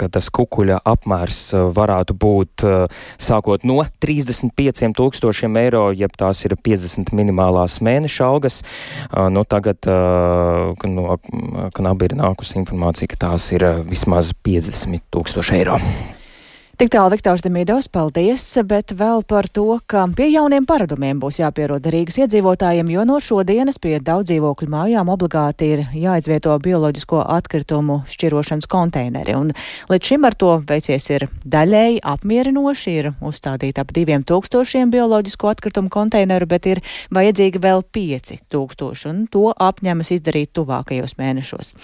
ka 0.00 0.08
tas 0.12 0.30
kukuļa 0.34 0.80
apmērs 0.88 1.40
eh, 1.52 1.64
varētu 1.76 2.16
būt 2.16 2.64
eh, 2.66 3.00
sākot 3.20 3.66
no 3.68 3.80
35 4.04 4.94
tūkstošiem 4.96 5.58
eiro, 5.60 5.88
jeb 5.92 6.14
tās 6.18 6.44
ir 6.46 6.56
50 6.56 7.12
minimālās 7.16 7.78
mēneša 7.84 8.28
algas. 8.28 8.60
Nu, 9.32 9.44
tagad, 9.48 9.86
no 9.86 11.16
Knabi 11.74 12.08
ir 12.08 12.14
nākusi 12.18 12.58
informācija, 12.60 13.10
ka 13.12 13.20
tās 13.28 13.50
ir 13.54 13.64
vismaz 13.88 14.32
50 14.46 15.04
tūkstoši 15.14 15.58
eiro. 15.60 15.78
Tik 16.78 16.92
tālu 16.94 17.10
Viktors 17.10 17.42
Demīdovs, 17.42 17.88
paldies, 17.90 18.42
bet 18.70 18.92
vēl 18.94 19.24
par 19.26 19.48
to, 19.50 19.80
ka 19.90 20.04
pie 20.14 20.28
jauniem 20.30 20.62
paradumiem 20.62 21.18
būs 21.18 21.40
jāpierod 21.40 21.82
Rīgas 21.90 22.20
iedzīvotājiem, 22.22 22.92
jo 22.94 23.02
no 23.02 23.16
šodienas 23.18 23.80
pie 23.82 23.96
daudz 23.98 24.28
dzīvokļu 24.30 24.68
mājām 24.70 25.10
obligāti 25.10 25.72
ir 25.74 25.82
jāizvieto 25.90 26.54
bioloģisko 26.62 27.24
atkritumu 27.34 27.96
šķirošanas 28.06 28.70
konteineri, 28.70 29.34
un 29.34 29.50
līdz 29.90 30.10
šim 30.12 30.28
ar 30.28 30.36
to 30.38 30.52
veicies 30.68 31.08
ir 31.16 31.24
daļēji 31.42 31.98
apmierinoši, 32.12 32.94
ir 33.00 33.10
uzstādīti 33.26 33.82
ap 33.82 33.90
diviem 33.98 34.22
tūkstošiem 34.22 34.94
bioloģisko 34.94 35.50
atkritumu 35.50 35.90
konteineru, 35.90 36.46
bet 36.46 36.70
ir 36.70 36.82
vajadzīgi 37.10 37.58
vēl 37.58 37.82
pieci 37.90 38.38
tūkstoši, 38.54 39.10
un 39.10 39.26
to 39.26 39.48
apņemas 39.50 40.12
izdarīt 40.14 40.54
tuvākajos 40.54 41.18
mēnešos. 41.18 41.74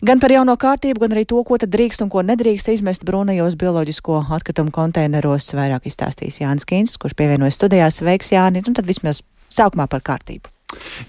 Gan 0.00 0.24
par 0.24 0.32
jauno 0.32 0.56
kārtību, 0.56 1.04
gan 1.04 1.18
arī 1.18 1.28
to, 1.28 1.44
ko 1.44 1.60
tad 1.60 1.76
drīkst 1.76 2.08
un 2.08 2.08
ko 2.08 2.24
nedrīkst 2.24 2.72
izmest 2.72 3.04
brūnajos 3.04 3.60
bioloģisko 3.60 4.29
atkritumu 4.36 4.72
konteineros 4.74 5.50
vairāk 5.56 5.88
izstāstīs 5.90 6.40
Jānis 6.42 6.68
Kīns, 6.68 6.96
kurš 7.00 7.16
pievienojas 7.18 7.58
studijās. 7.58 8.00
Sveiks, 8.00 8.32
Jāni! 8.34 8.64
Un 8.66 8.78
tad 8.78 8.88
vismaz 8.88 9.22
sākumā 9.50 9.88
par 9.90 10.04
kārtību. 10.06 10.50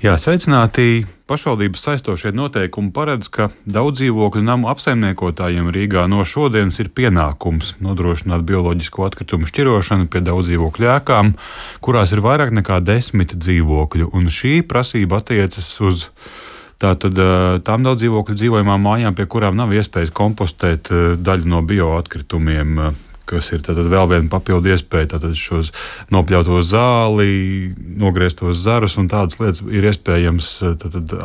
Jā, 0.01 0.15
sveicināti! 0.17 1.05
Pašvaldības 1.29 1.84
saistošie 1.86 2.34
noteikumi 2.36 2.89
paredz, 2.91 3.29
ka 3.31 3.47
daudz 3.63 4.01
dzīvokļu 4.01 4.41
namu 4.43 4.67
apsaimniekotājiem 4.71 5.69
Rīgā 5.71 6.07
no 6.12 6.25
šodienas 6.27 6.81
ir 6.81 6.89
pienākums 6.91 7.75
nodrošināt 7.79 8.43
bioloģisko 8.49 9.05
atkritumu 9.07 9.47
šķirošanu 9.47 10.10
pie 10.12 10.23
daudz 10.25 10.49
dzīvokļu 10.49 10.89
ēkām, 10.97 11.36
kurās 11.86 12.12
ir 12.12 12.23
vairāk 12.25 12.51
nekā 12.57 12.81
desmit 12.84 13.38
dzīvokļu. 13.38 14.10
Un 14.17 14.27
šī 14.34 14.57
prasība 14.67 15.21
attiecas 15.21 15.71
uz 15.79 16.10
Tātad 16.81 17.13
tām 17.62 17.84
daudz 17.86 18.01
dzīvokļu 18.01 18.36
dzīvojamām 18.39 18.81
mājām, 18.81 19.13
pie 19.13 19.27
kurām 19.29 19.53
nav 19.53 19.69
iespējas 19.77 20.10
kompostēt 20.17 20.89
daļu 21.21 21.49
no 21.51 21.60
bioatkritumiem, 21.62 22.79
kas 23.32 23.52
ir 23.56 23.65
vēl 23.65 24.12
viena 24.12 24.32
papildu 24.32 24.74
iespēja. 24.74 25.15
Tātad 25.15 25.38
šos 25.39 25.74
nopļauto 26.13 26.62
zāli, 26.67 27.72
nogrieztos 28.02 28.62
zarus 28.62 29.00
un 29.02 29.10
tādas 29.12 29.39
lietas 29.41 29.63
ir 29.72 29.88
iespējams 29.91 30.52
tātad, 30.84 31.15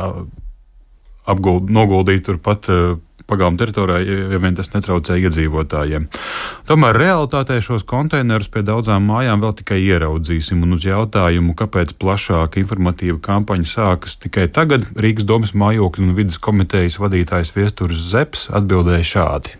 apguld, 1.27 1.69
noguldīt 1.73 2.25
turpat 2.27 2.71
pagalma 3.27 3.59
teritorijā, 3.59 3.99
ja 4.31 4.39
vien 4.39 4.55
tas 4.55 4.69
netraucē 4.71 5.17
iedzīvotājiem. 5.19 6.07
Tomēr 6.69 6.99
realitātē 7.01 7.59
šos 7.63 7.83
konteinerus 7.87 8.47
pie 8.53 8.63
daudzām 8.67 9.03
mājām 9.09 9.43
vēl 9.43 9.55
tikai 9.61 9.81
ieraudzīsim, 9.83 10.63
un 10.63 10.77
uz 10.77 10.87
jautājumu, 10.87 11.55
kāpēc 11.59 11.97
plašāka 11.99 12.61
informatīva 12.63 13.19
kampaņa 13.27 13.71
sākas 13.73 14.17
tikai 14.23 14.47
tagad, 14.47 14.87
Rīgas 14.95 15.27
domas 15.27 15.55
mājokļu 15.57 16.07
un 16.07 16.17
vidas 16.17 16.39
komitejas 16.39 16.99
vadītājs 17.03 17.55
Viesturs 17.57 18.11
Zeps 18.13 18.47
atbildēja 18.55 19.11
šādi. 19.15 19.57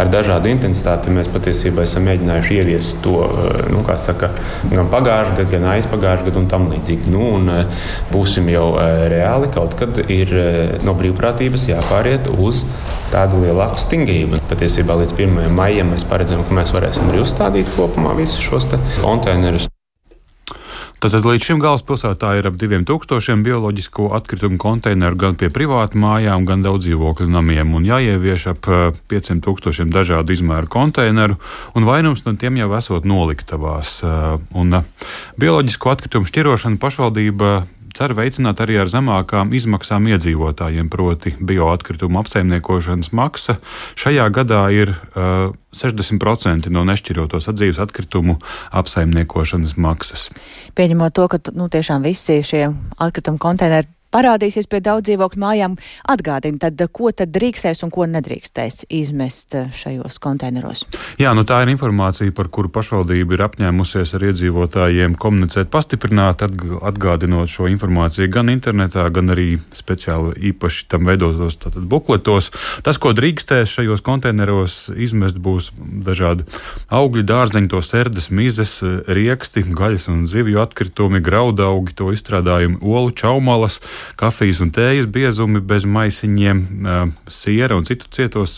Ar 0.00 0.08
dažādu 0.08 0.48
intensitāti 0.48 1.12
mēs 1.12 1.28
patiesībā 1.28 1.82
esam 1.84 2.06
mēģinājuši 2.08 2.54
ieviest 2.56 3.00
to 3.04 3.18
eh, 3.26 3.56
nu, 3.74 3.82
saka, 4.00 4.30
gan 4.70 4.88
pagājušā 4.88 5.34
gada, 5.34 5.46
gan 5.50 5.66
aizpagājušā 5.74 6.28
gada 6.28 6.40
un 6.40 6.46
tam 6.48 6.68
līdzīgi. 6.72 7.10
Nu, 7.12 7.26
un, 7.36 7.50
eh, 7.52 7.88
būsim 8.12 8.48
jau 8.48 8.68
eh, 8.80 9.02
reāli, 9.12 9.50
kaut 9.52 9.76
kad 9.80 10.00
ir 10.06 10.32
no 10.86 10.94
brīvprātības 10.96 11.66
jāpāriet 11.72 12.30
uz 12.32 12.62
tādu 13.12 13.42
lielāku 13.44 13.82
stingrību. 13.82 14.40
Patiesībā 14.52 14.96
līdz 15.02 15.16
1. 15.18 15.50
maijam 15.58 15.92
mēs 15.92 16.08
paredzam, 16.08 16.46
ka 16.46 16.56
mēs 16.62 16.72
varēsim 16.76 17.10
arī 17.10 17.26
uzstādīt 17.26 17.74
kopumā 17.76 18.16
visus 18.22 18.40
šos 18.46 18.72
konteinerus. 19.02 19.69
Tātad 21.00 21.24
līdz 21.24 21.46
šim 21.48 21.60
galvaspilsētā 21.62 22.34
ir 22.36 22.46
ap 22.50 22.58
2000 22.60 23.40
bioloģisko 23.40 24.10
atkritumu 24.18 24.58
konteineru 24.60 25.16
gan 25.16 25.38
pie 25.40 25.48
privātu 25.48 25.96
mājām, 25.96 26.44
gan 26.44 26.60
daudz 26.60 26.84
dzīvokļu 26.84 27.24
namiem, 27.32 27.72
un 27.78 27.86
jāievieš 27.88 28.44
ap 28.52 28.68
500 29.08 29.88
dažādu 29.88 30.36
izmēru 30.36 30.68
konteineru, 30.68 31.38
un 31.72 31.88
vairums 31.88 32.26
no 32.26 32.34
tiem 32.36 32.60
jau 32.60 32.68
esot 32.76 33.08
noliktavās. 33.08 34.02
Un 34.52 34.82
bioloģisko 35.40 35.94
atkritumu 35.94 36.28
šķirošanu 36.28 36.76
pašvaldība 36.84 37.54
cer 37.96 38.14
veicināt 38.16 38.60
arī 38.62 38.78
ar 38.82 38.90
zemākām 38.90 39.54
izmaksām 39.56 40.08
iedzīvotājiem, 40.12 40.90
proti, 40.92 41.34
bioatkritumu 41.36 42.20
apsaimniekošanas 42.22 43.12
maksa 43.16 43.58
šajā 44.00 44.26
gadā 44.34 44.64
ir 44.74 44.94
uh, 44.94 45.52
60% 45.76 46.70
no 46.74 46.84
nešķirotos 46.88 47.50
atzīves 47.52 47.80
atkritumu 47.82 48.38
apsaimniekošanas 48.82 49.76
maksas. 49.80 50.28
Pieņemot 50.78 51.16
to, 51.16 51.30
ka 51.30 51.42
nu, 51.54 51.70
tiešām 51.72 52.06
visi 52.06 52.40
šie 52.46 52.66
atkritumu 52.98 53.40
konteineri 53.42 53.90
parādīsies 54.14 54.68
pie 54.70 54.80
daudz 54.84 55.08
dzīvokļu 55.08 55.40
mājām, 55.40 55.76
atgādina, 56.10 56.58
tad, 56.66 56.82
ko 56.92 57.10
tad 57.14 57.32
drīkstēs 57.34 57.84
un 57.86 57.92
ko 57.94 58.06
nedrīkstēs 58.10 58.84
izmest 58.90 59.54
eh, 59.58 59.70
šajos 59.74 60.18
konteineros. 60.22 60.84
Jā, 61.20 61.32
nu 61.36 61.44
tā 61.46 61.60
ir 61.64 61.72
informācija, 61.72 62.34
par 62.34 62.50
kuru 62.52 62.70
pašvaldība 62.74 63.36
ir 63.36 63.44
apņēmusies 63.46 64.14
ar 64.18 64.26
iedzīvotājiem 64.30 65.16
komunicēt 65.20 65.70
pastiprināti, 65.72 66.48
atgādinot 66.90 67.50
šo 67.50 67.68
informāciju 67.70 68.30
gan 68.32 68.50
internetā, 68.52 69.06
gan 69.14 69.34
arī 69.34 69.54
speciāli 69.76 70.34
īpaši 70.50 70.88
tam 70.90 71.06
veidotos 71.08 71.58
tātad, 71.62 71.86
bukletos. 71.90 72.50
Tas, 72.86 72.98
ko 73.00 73.14
drīkstēs 73.16 73.76
šajos 73.78 74.02
konteineros 74.06 74.80
izmest, 74.96 75.38
būs 75.40 75.70
dažādi 75.78 76.46
augļi, 76.90 77.24
dārzeņi, 77.30 77.70
to 77.70 77.82
sērdes, 77.84 78.30
mizes, 78.34 78.78
rieksti, 79.06 79.64
gaļas 79.76 80.08
un 80.10 80.26
zivju 80.30 80.60
atkritumi, 80.62 81.22
graudaugi, 81.24 81.94
to 81.96 82.10
izstrādājumi, 82.14 82.80
olu 82.82 83.14
čaumalas 83.14 83.78
kafijas 84.20 84.60
un 84.64 84.72
tējas 84.74 85.08
biezumi 85.10 85.62
bez 85.64 85.86
maisiņiem, 85.88 86.62
siera 87.30 87.76
un 87.78 87.86
citu 87.88 88.10
cietos, 88.12 88.56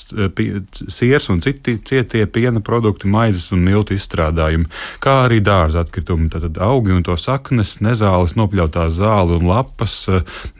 siers 0.73 1.29
un 1.33 1.43
citi 1.45 1.79
cietie 1.85 2.25
piena 2.27 2.63
produkti, 2.65 3.11
maizes 3.11 3.51
un 3.55 3.65
miltu 3.67 3.97
izstrādājumi, 3.97 4.69
kā 5.03 5.19
arī 5.27 5.41
dārza 5.45 5.85
atkritumi, 5.85 6.31
tātad 6.33 6.61
augi 6.63 6.95
un 6.97 7.05
to 7.07 7.17
saknes, 7.21 7.79
nezāles, 7.85 8.37
nopļautās 8.39 8.97
zāle 8.99 9.39
un 9.39 9.49
lapas, 9.51 9.97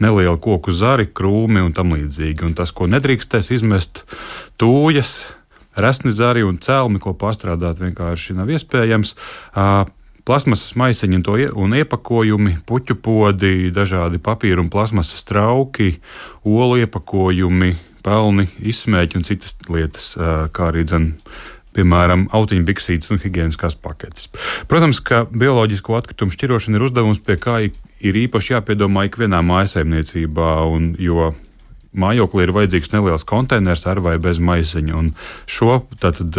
neliela 0.03 0.37
koku 0.41 0.73
zari, 0.75 1.09
krūmi 1.09 1.63
un 1.63 1.73
tam 1.75 1.95
līdzīgi. 1.95 2.47
Un 2.47 2.57
tas, 2.57 2.73
ko 2.75 2.89
nedrīkstēs 2.91 3.51
izmest, 3.55 4.03
tūjas, 4.61 5.21
resni 5.79 6.13
zari 6.13 6.45
un 6.45 6.59
cēlmi, 6.61 7.01
ko 7.01 7.15
pārstrādāt 7.17 7.81
vienkārši 7.81 8.37
nav 8.37 8.51
iespējams 8.53 9.15
plasmasas 10.27 10.75
maisiņi 10.79 11.19
un, 11.19 11.25
ie, 11.39 11.47
un 11.65 11.75
iepakojumi, 11.77 12.57
puķu 12.67 12.97
podi, 13.03 13.71
dažādi 13.75 14.21
papīra 14.23 14.63
un 14.63 14.69
plasmasas 14.73 15.25
trauki, 15.27 15.97
olu 16.47 16.79
iepakojumi, 16.83 17.73
pelni, 18.03 18.47
izsmēķi 18.59 19.19
un 19.19 19.27
citas 19.27 19.57
lietas, 19.69 20.13
kā 20.55 20.69
arī 20.71 20.83
dzen, 20.87 21.09
piemēram, 21.73 22.27
autiņu 22.35 22.67
biksītes 22.67 23.09
un 23.13 23.21
higiēniskās 23.23 23.79
paketes. 23.81 24.27
Protams, 24.69 24.99
ka 25.01 25.23
bioloģisko 25.31 25.97
atkritumu 25.97 26.35
šķirošana 26.35 26.77
ir 26.77 26.85
uzdevums, 26.85 27.23
pie 27.23 27.39
kā 27.41 27.61
ir 27.63 28.19
īpaši 28.27 28.57
jāpiedomā 28.57 29.07
ikvienā 29.07 29.39
mājasemniecībā, 29.47 30.51
jo 31.01 31.31
mājoklī 31.93 32.47
ir 32.47 32.53
vajadzīgs 32.53 32.93
neliels 32.93 33.25
konteiners 33.25 33.87
ar 33.89 34.03
vai 34.05 34.19
bez 34.21 34.39
maisiņa. 34.43 35.01
Šo 35.49 35.79
tātad 36.01 36.37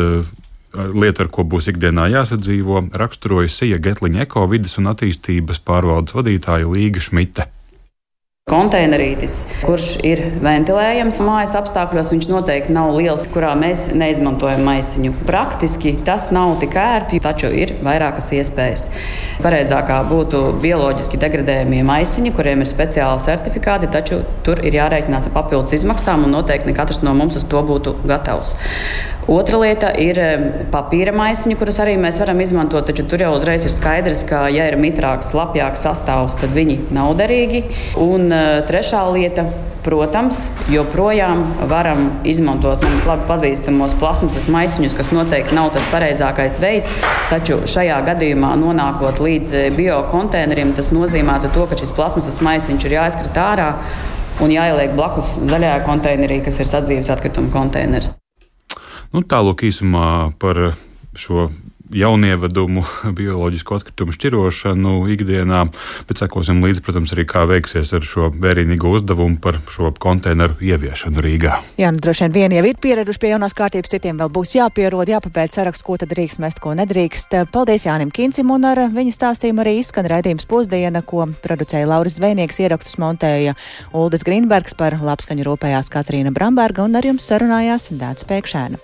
lieta, 0.75 1.25
ar 1.25 1.31
ko 1.33 1.45
būs 1.49 1.71
ikdienā 1.73 2.09
jāsadzīvo, 2.13 2.87
raksturoja 2.99 3.53
Sija 3.53 3.81
Getliņa 3.83 4.27
eko 4.27 4.47
vidas 4.51 4.79
un 4.81 4.91
attīstības 4.93 5.63
pārvaldes 5.65 6.17
vadītāja 6.17 6.71
Līga 6.71 7.03
Šmita. 7.05 7.49
Konteinerītis, 8.45 9.39
kurš 9.65 9.85
ir 10.05 10.21
ventilējams 10.45 11.17
mājas 11.25 11.55
apstākļos, 11.57 12.11
viņš 12.13 12.27
noteikti 12.29 12.75
nav 12.77 12.91
liels, 12.93 13.23
kurā 13.33 13.55
mēs 13.57 13.87
neizmantojam 13.97 14.61
maisiņu. 14.67 15.15
Praktiski 15.25 15.95
tas 16.05 16.27
nav 16.29 16.59
tik 16.61 16.77
ērti, 16.77 17.23
taču 17.25 17.49
ir 17.49 17.73
vairākas 17.87 18.29
iespējas. 18.37 18.85
Pareizākā 19.41 20.03
būtu 20.11 20.43
bioloģiski 20.61 21.23
degradējumie 21.25 21.81
maisiņi, 21.89 22.35
kuriem 22.37 22.61
ir 22.61 22.69
speciāli 22.69 23.25
certifikāti, 23.25 23.89
taču 23.97 24.21
tur 24.45 24.61
ir 24.61 24.77
jārēķinās 24.77 25.31
ar 25.31 25.37
papildus 25.39 25.79
izmaksām, 25.81 26.29
un 26.29 26.37
noteikti 26.37 26.69
ne 26.69 26.77
katrs 26.77 27.01
no 27.01 27.17
mums 27.17 27.41
uz 27.41 27.49
to 27.49 27.65
būtu 27.65 27.97
gatavs. 28.05 28.53
Otra 29.25 29.57
lieta 29.57 29.89
ir 29.97 30.19
papīra 30.69 31.15
maisiņi, 31.17 31.57
kurus 31.57 31.79
arī 31.81 31.95
mēs 31.97 32.19
varam 32.21 32.45
izmantot, 32.45 32.85
taču 32.91 33.07
tur 33.09 33.25
jau 33.25 33.33
uzreiz 33.39 33.65
ir 33.65 33.73
skaidrs, 33.73 34.27
ka, 34.29 34.45
ja 34.53 34.69
ir 34.69 34.77
mitrāks, 34.77 35.33
lapjāks 35.33 35.87
sastāvs, 35.87 36.37
tad 36.43 36.53
viņi 36.53 36.77
nav 36.93 37.15
derīgi. 37.17 37.65
Un 38.05 38.34
trešā 38.69 39.03
lieta, 39.15 39.45
protams, 39.85 40.39
joprojām 40.73 41.43
varam 41.69 42.07
izmantot 42.25 42.83
mums 42.87 43.05
labi 43.09 43.27
pazīstamos 43.29 43.97
plasmasas 44.01 44.47
maisiņus, 44.53 44.97
kas 44.97 45.13
noteikti 45.13 45.57
nav 45.57 45.71
tas 45.75 45.87
pareizākais 45.93 46.57
veids, 46.63 46.95
taču 47.29 47.61
šajā 47.69 48.01
gadījumā 48.09 48.55
nonākot 48.61 49.21
līdz 49.25 49.55
eh, 49.59 49.69
biokonteineriem, 49.77 50.73
tas 50.79 50.91
nozīmē 50.95 51.37
to, 51.47 51.67
ka 51.69 51.79
šis 51.81 51.93
plasmasas 51.97 52.41
maisiņš 52.45 52.89
ir 52.89 52.97
jāizkrīt 52.97 53.41
ārā 53.41 53.71
un 54.43 54.55
jāieliek 54.55 54.97
blakus 54.97 55.37
zaļajā 55.45 55.83
konteinerī, 55.87 56.41
kas 56.45 56.59
ir 56.61 56.71
sadzīves 56.71 57.13
atkrituma 57.13 57.53
konteiners. 57.53 58.17
Nu, 59.15 59.23
Tālāk 59.23 59.69
īsumā 59.69 60.33
par 60.43 60.73
šo 61.15 61.51
jaunievedumu, 61.95 62.85
bioloģisku 63.19 63.79
atkritumu 63.79 64.15
šķirošanu 64.15 64.95
ikdienā, 65.15 65.65
bet 66.09 66.23
sekosim 66.23 66.63
līdzi, 66.65 66.83
protams, 66.85 67.15
arī 67.15 67.27
kā 67.31 67.45
veiksies 67.51 67.93
ar 67.97 68.07
šo 68.07 68.31
vērienīgo 68.35 68.93
uzdevumu 68.99 69.39
par 69.43 69.61
šo 69.71 69.93
konteineru 70.03 70.59
ieviešanu 70.65 71.23
Rīgā. 71.25 71.61
Jā, 71.81 71.93
nu 71.95 72.03
droši 72.03 72.27
vien 72.27 72.35
vieni 72.35 72.59
jau 72.59 72.67
ir 72.69 72.81
pieraduši 72.83 73.23
pie 73.23 73.33
jaunās 73.35 73.57
kārtības, 73.57 73.93
citiem 73.95 74.19
vēl 74.21 74.33
būs 74.35 74.57
jāpierod, 74.59 75.11
jāpapēt 75.11 75.55
saraksts, 75.55 75.85
ko 75.87 75.99
tad 76.01 76.13
drīkst 76.13 76.43
mest, 76.43 76.61
ko 76.65 76.75
nedrīkst. 76.79 77.39
Paldies 77.55 77.87
Jānim 77.87 78.13
Kincim 78.15 78.51
un 78.55 78.67
ar 78.69 78.85
viņa 78.95 79.15
stāstījumu 79.19 79.65
arī 79.65 79.79
izskan 79.81 80.09
raidījums 80.11 80.49
pusdiena, 80.51 81.05
ko 81.07 81.29
producēja 81.45 81.89
Lauris 81.91 82.19
Zvejnieks, 82.19 82.61
ierakstus 82.65 82.99
montēja 83.03 83.55
Uldis 83.95 84.27
Grīnbergs 84.27 84.77
par 84.79 84.99
labskaņu 85.03 85.47
rūpējās 85.47 85.93
Katrīna 85.95 86.35
Bramberga 86.35 86.87
un 86.89 86.99
ar 86.99 87.07
jums 87.07 87.29
sarunājās 87.31 87.91
Dāts 87.95 88.27
Pēkšēna. 88.29 88.83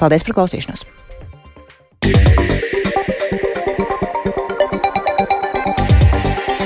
Paldies 0.00 0.26
par 0.26 0.40
klausīšanos! 0.40 0.95
day. 2.12 2.55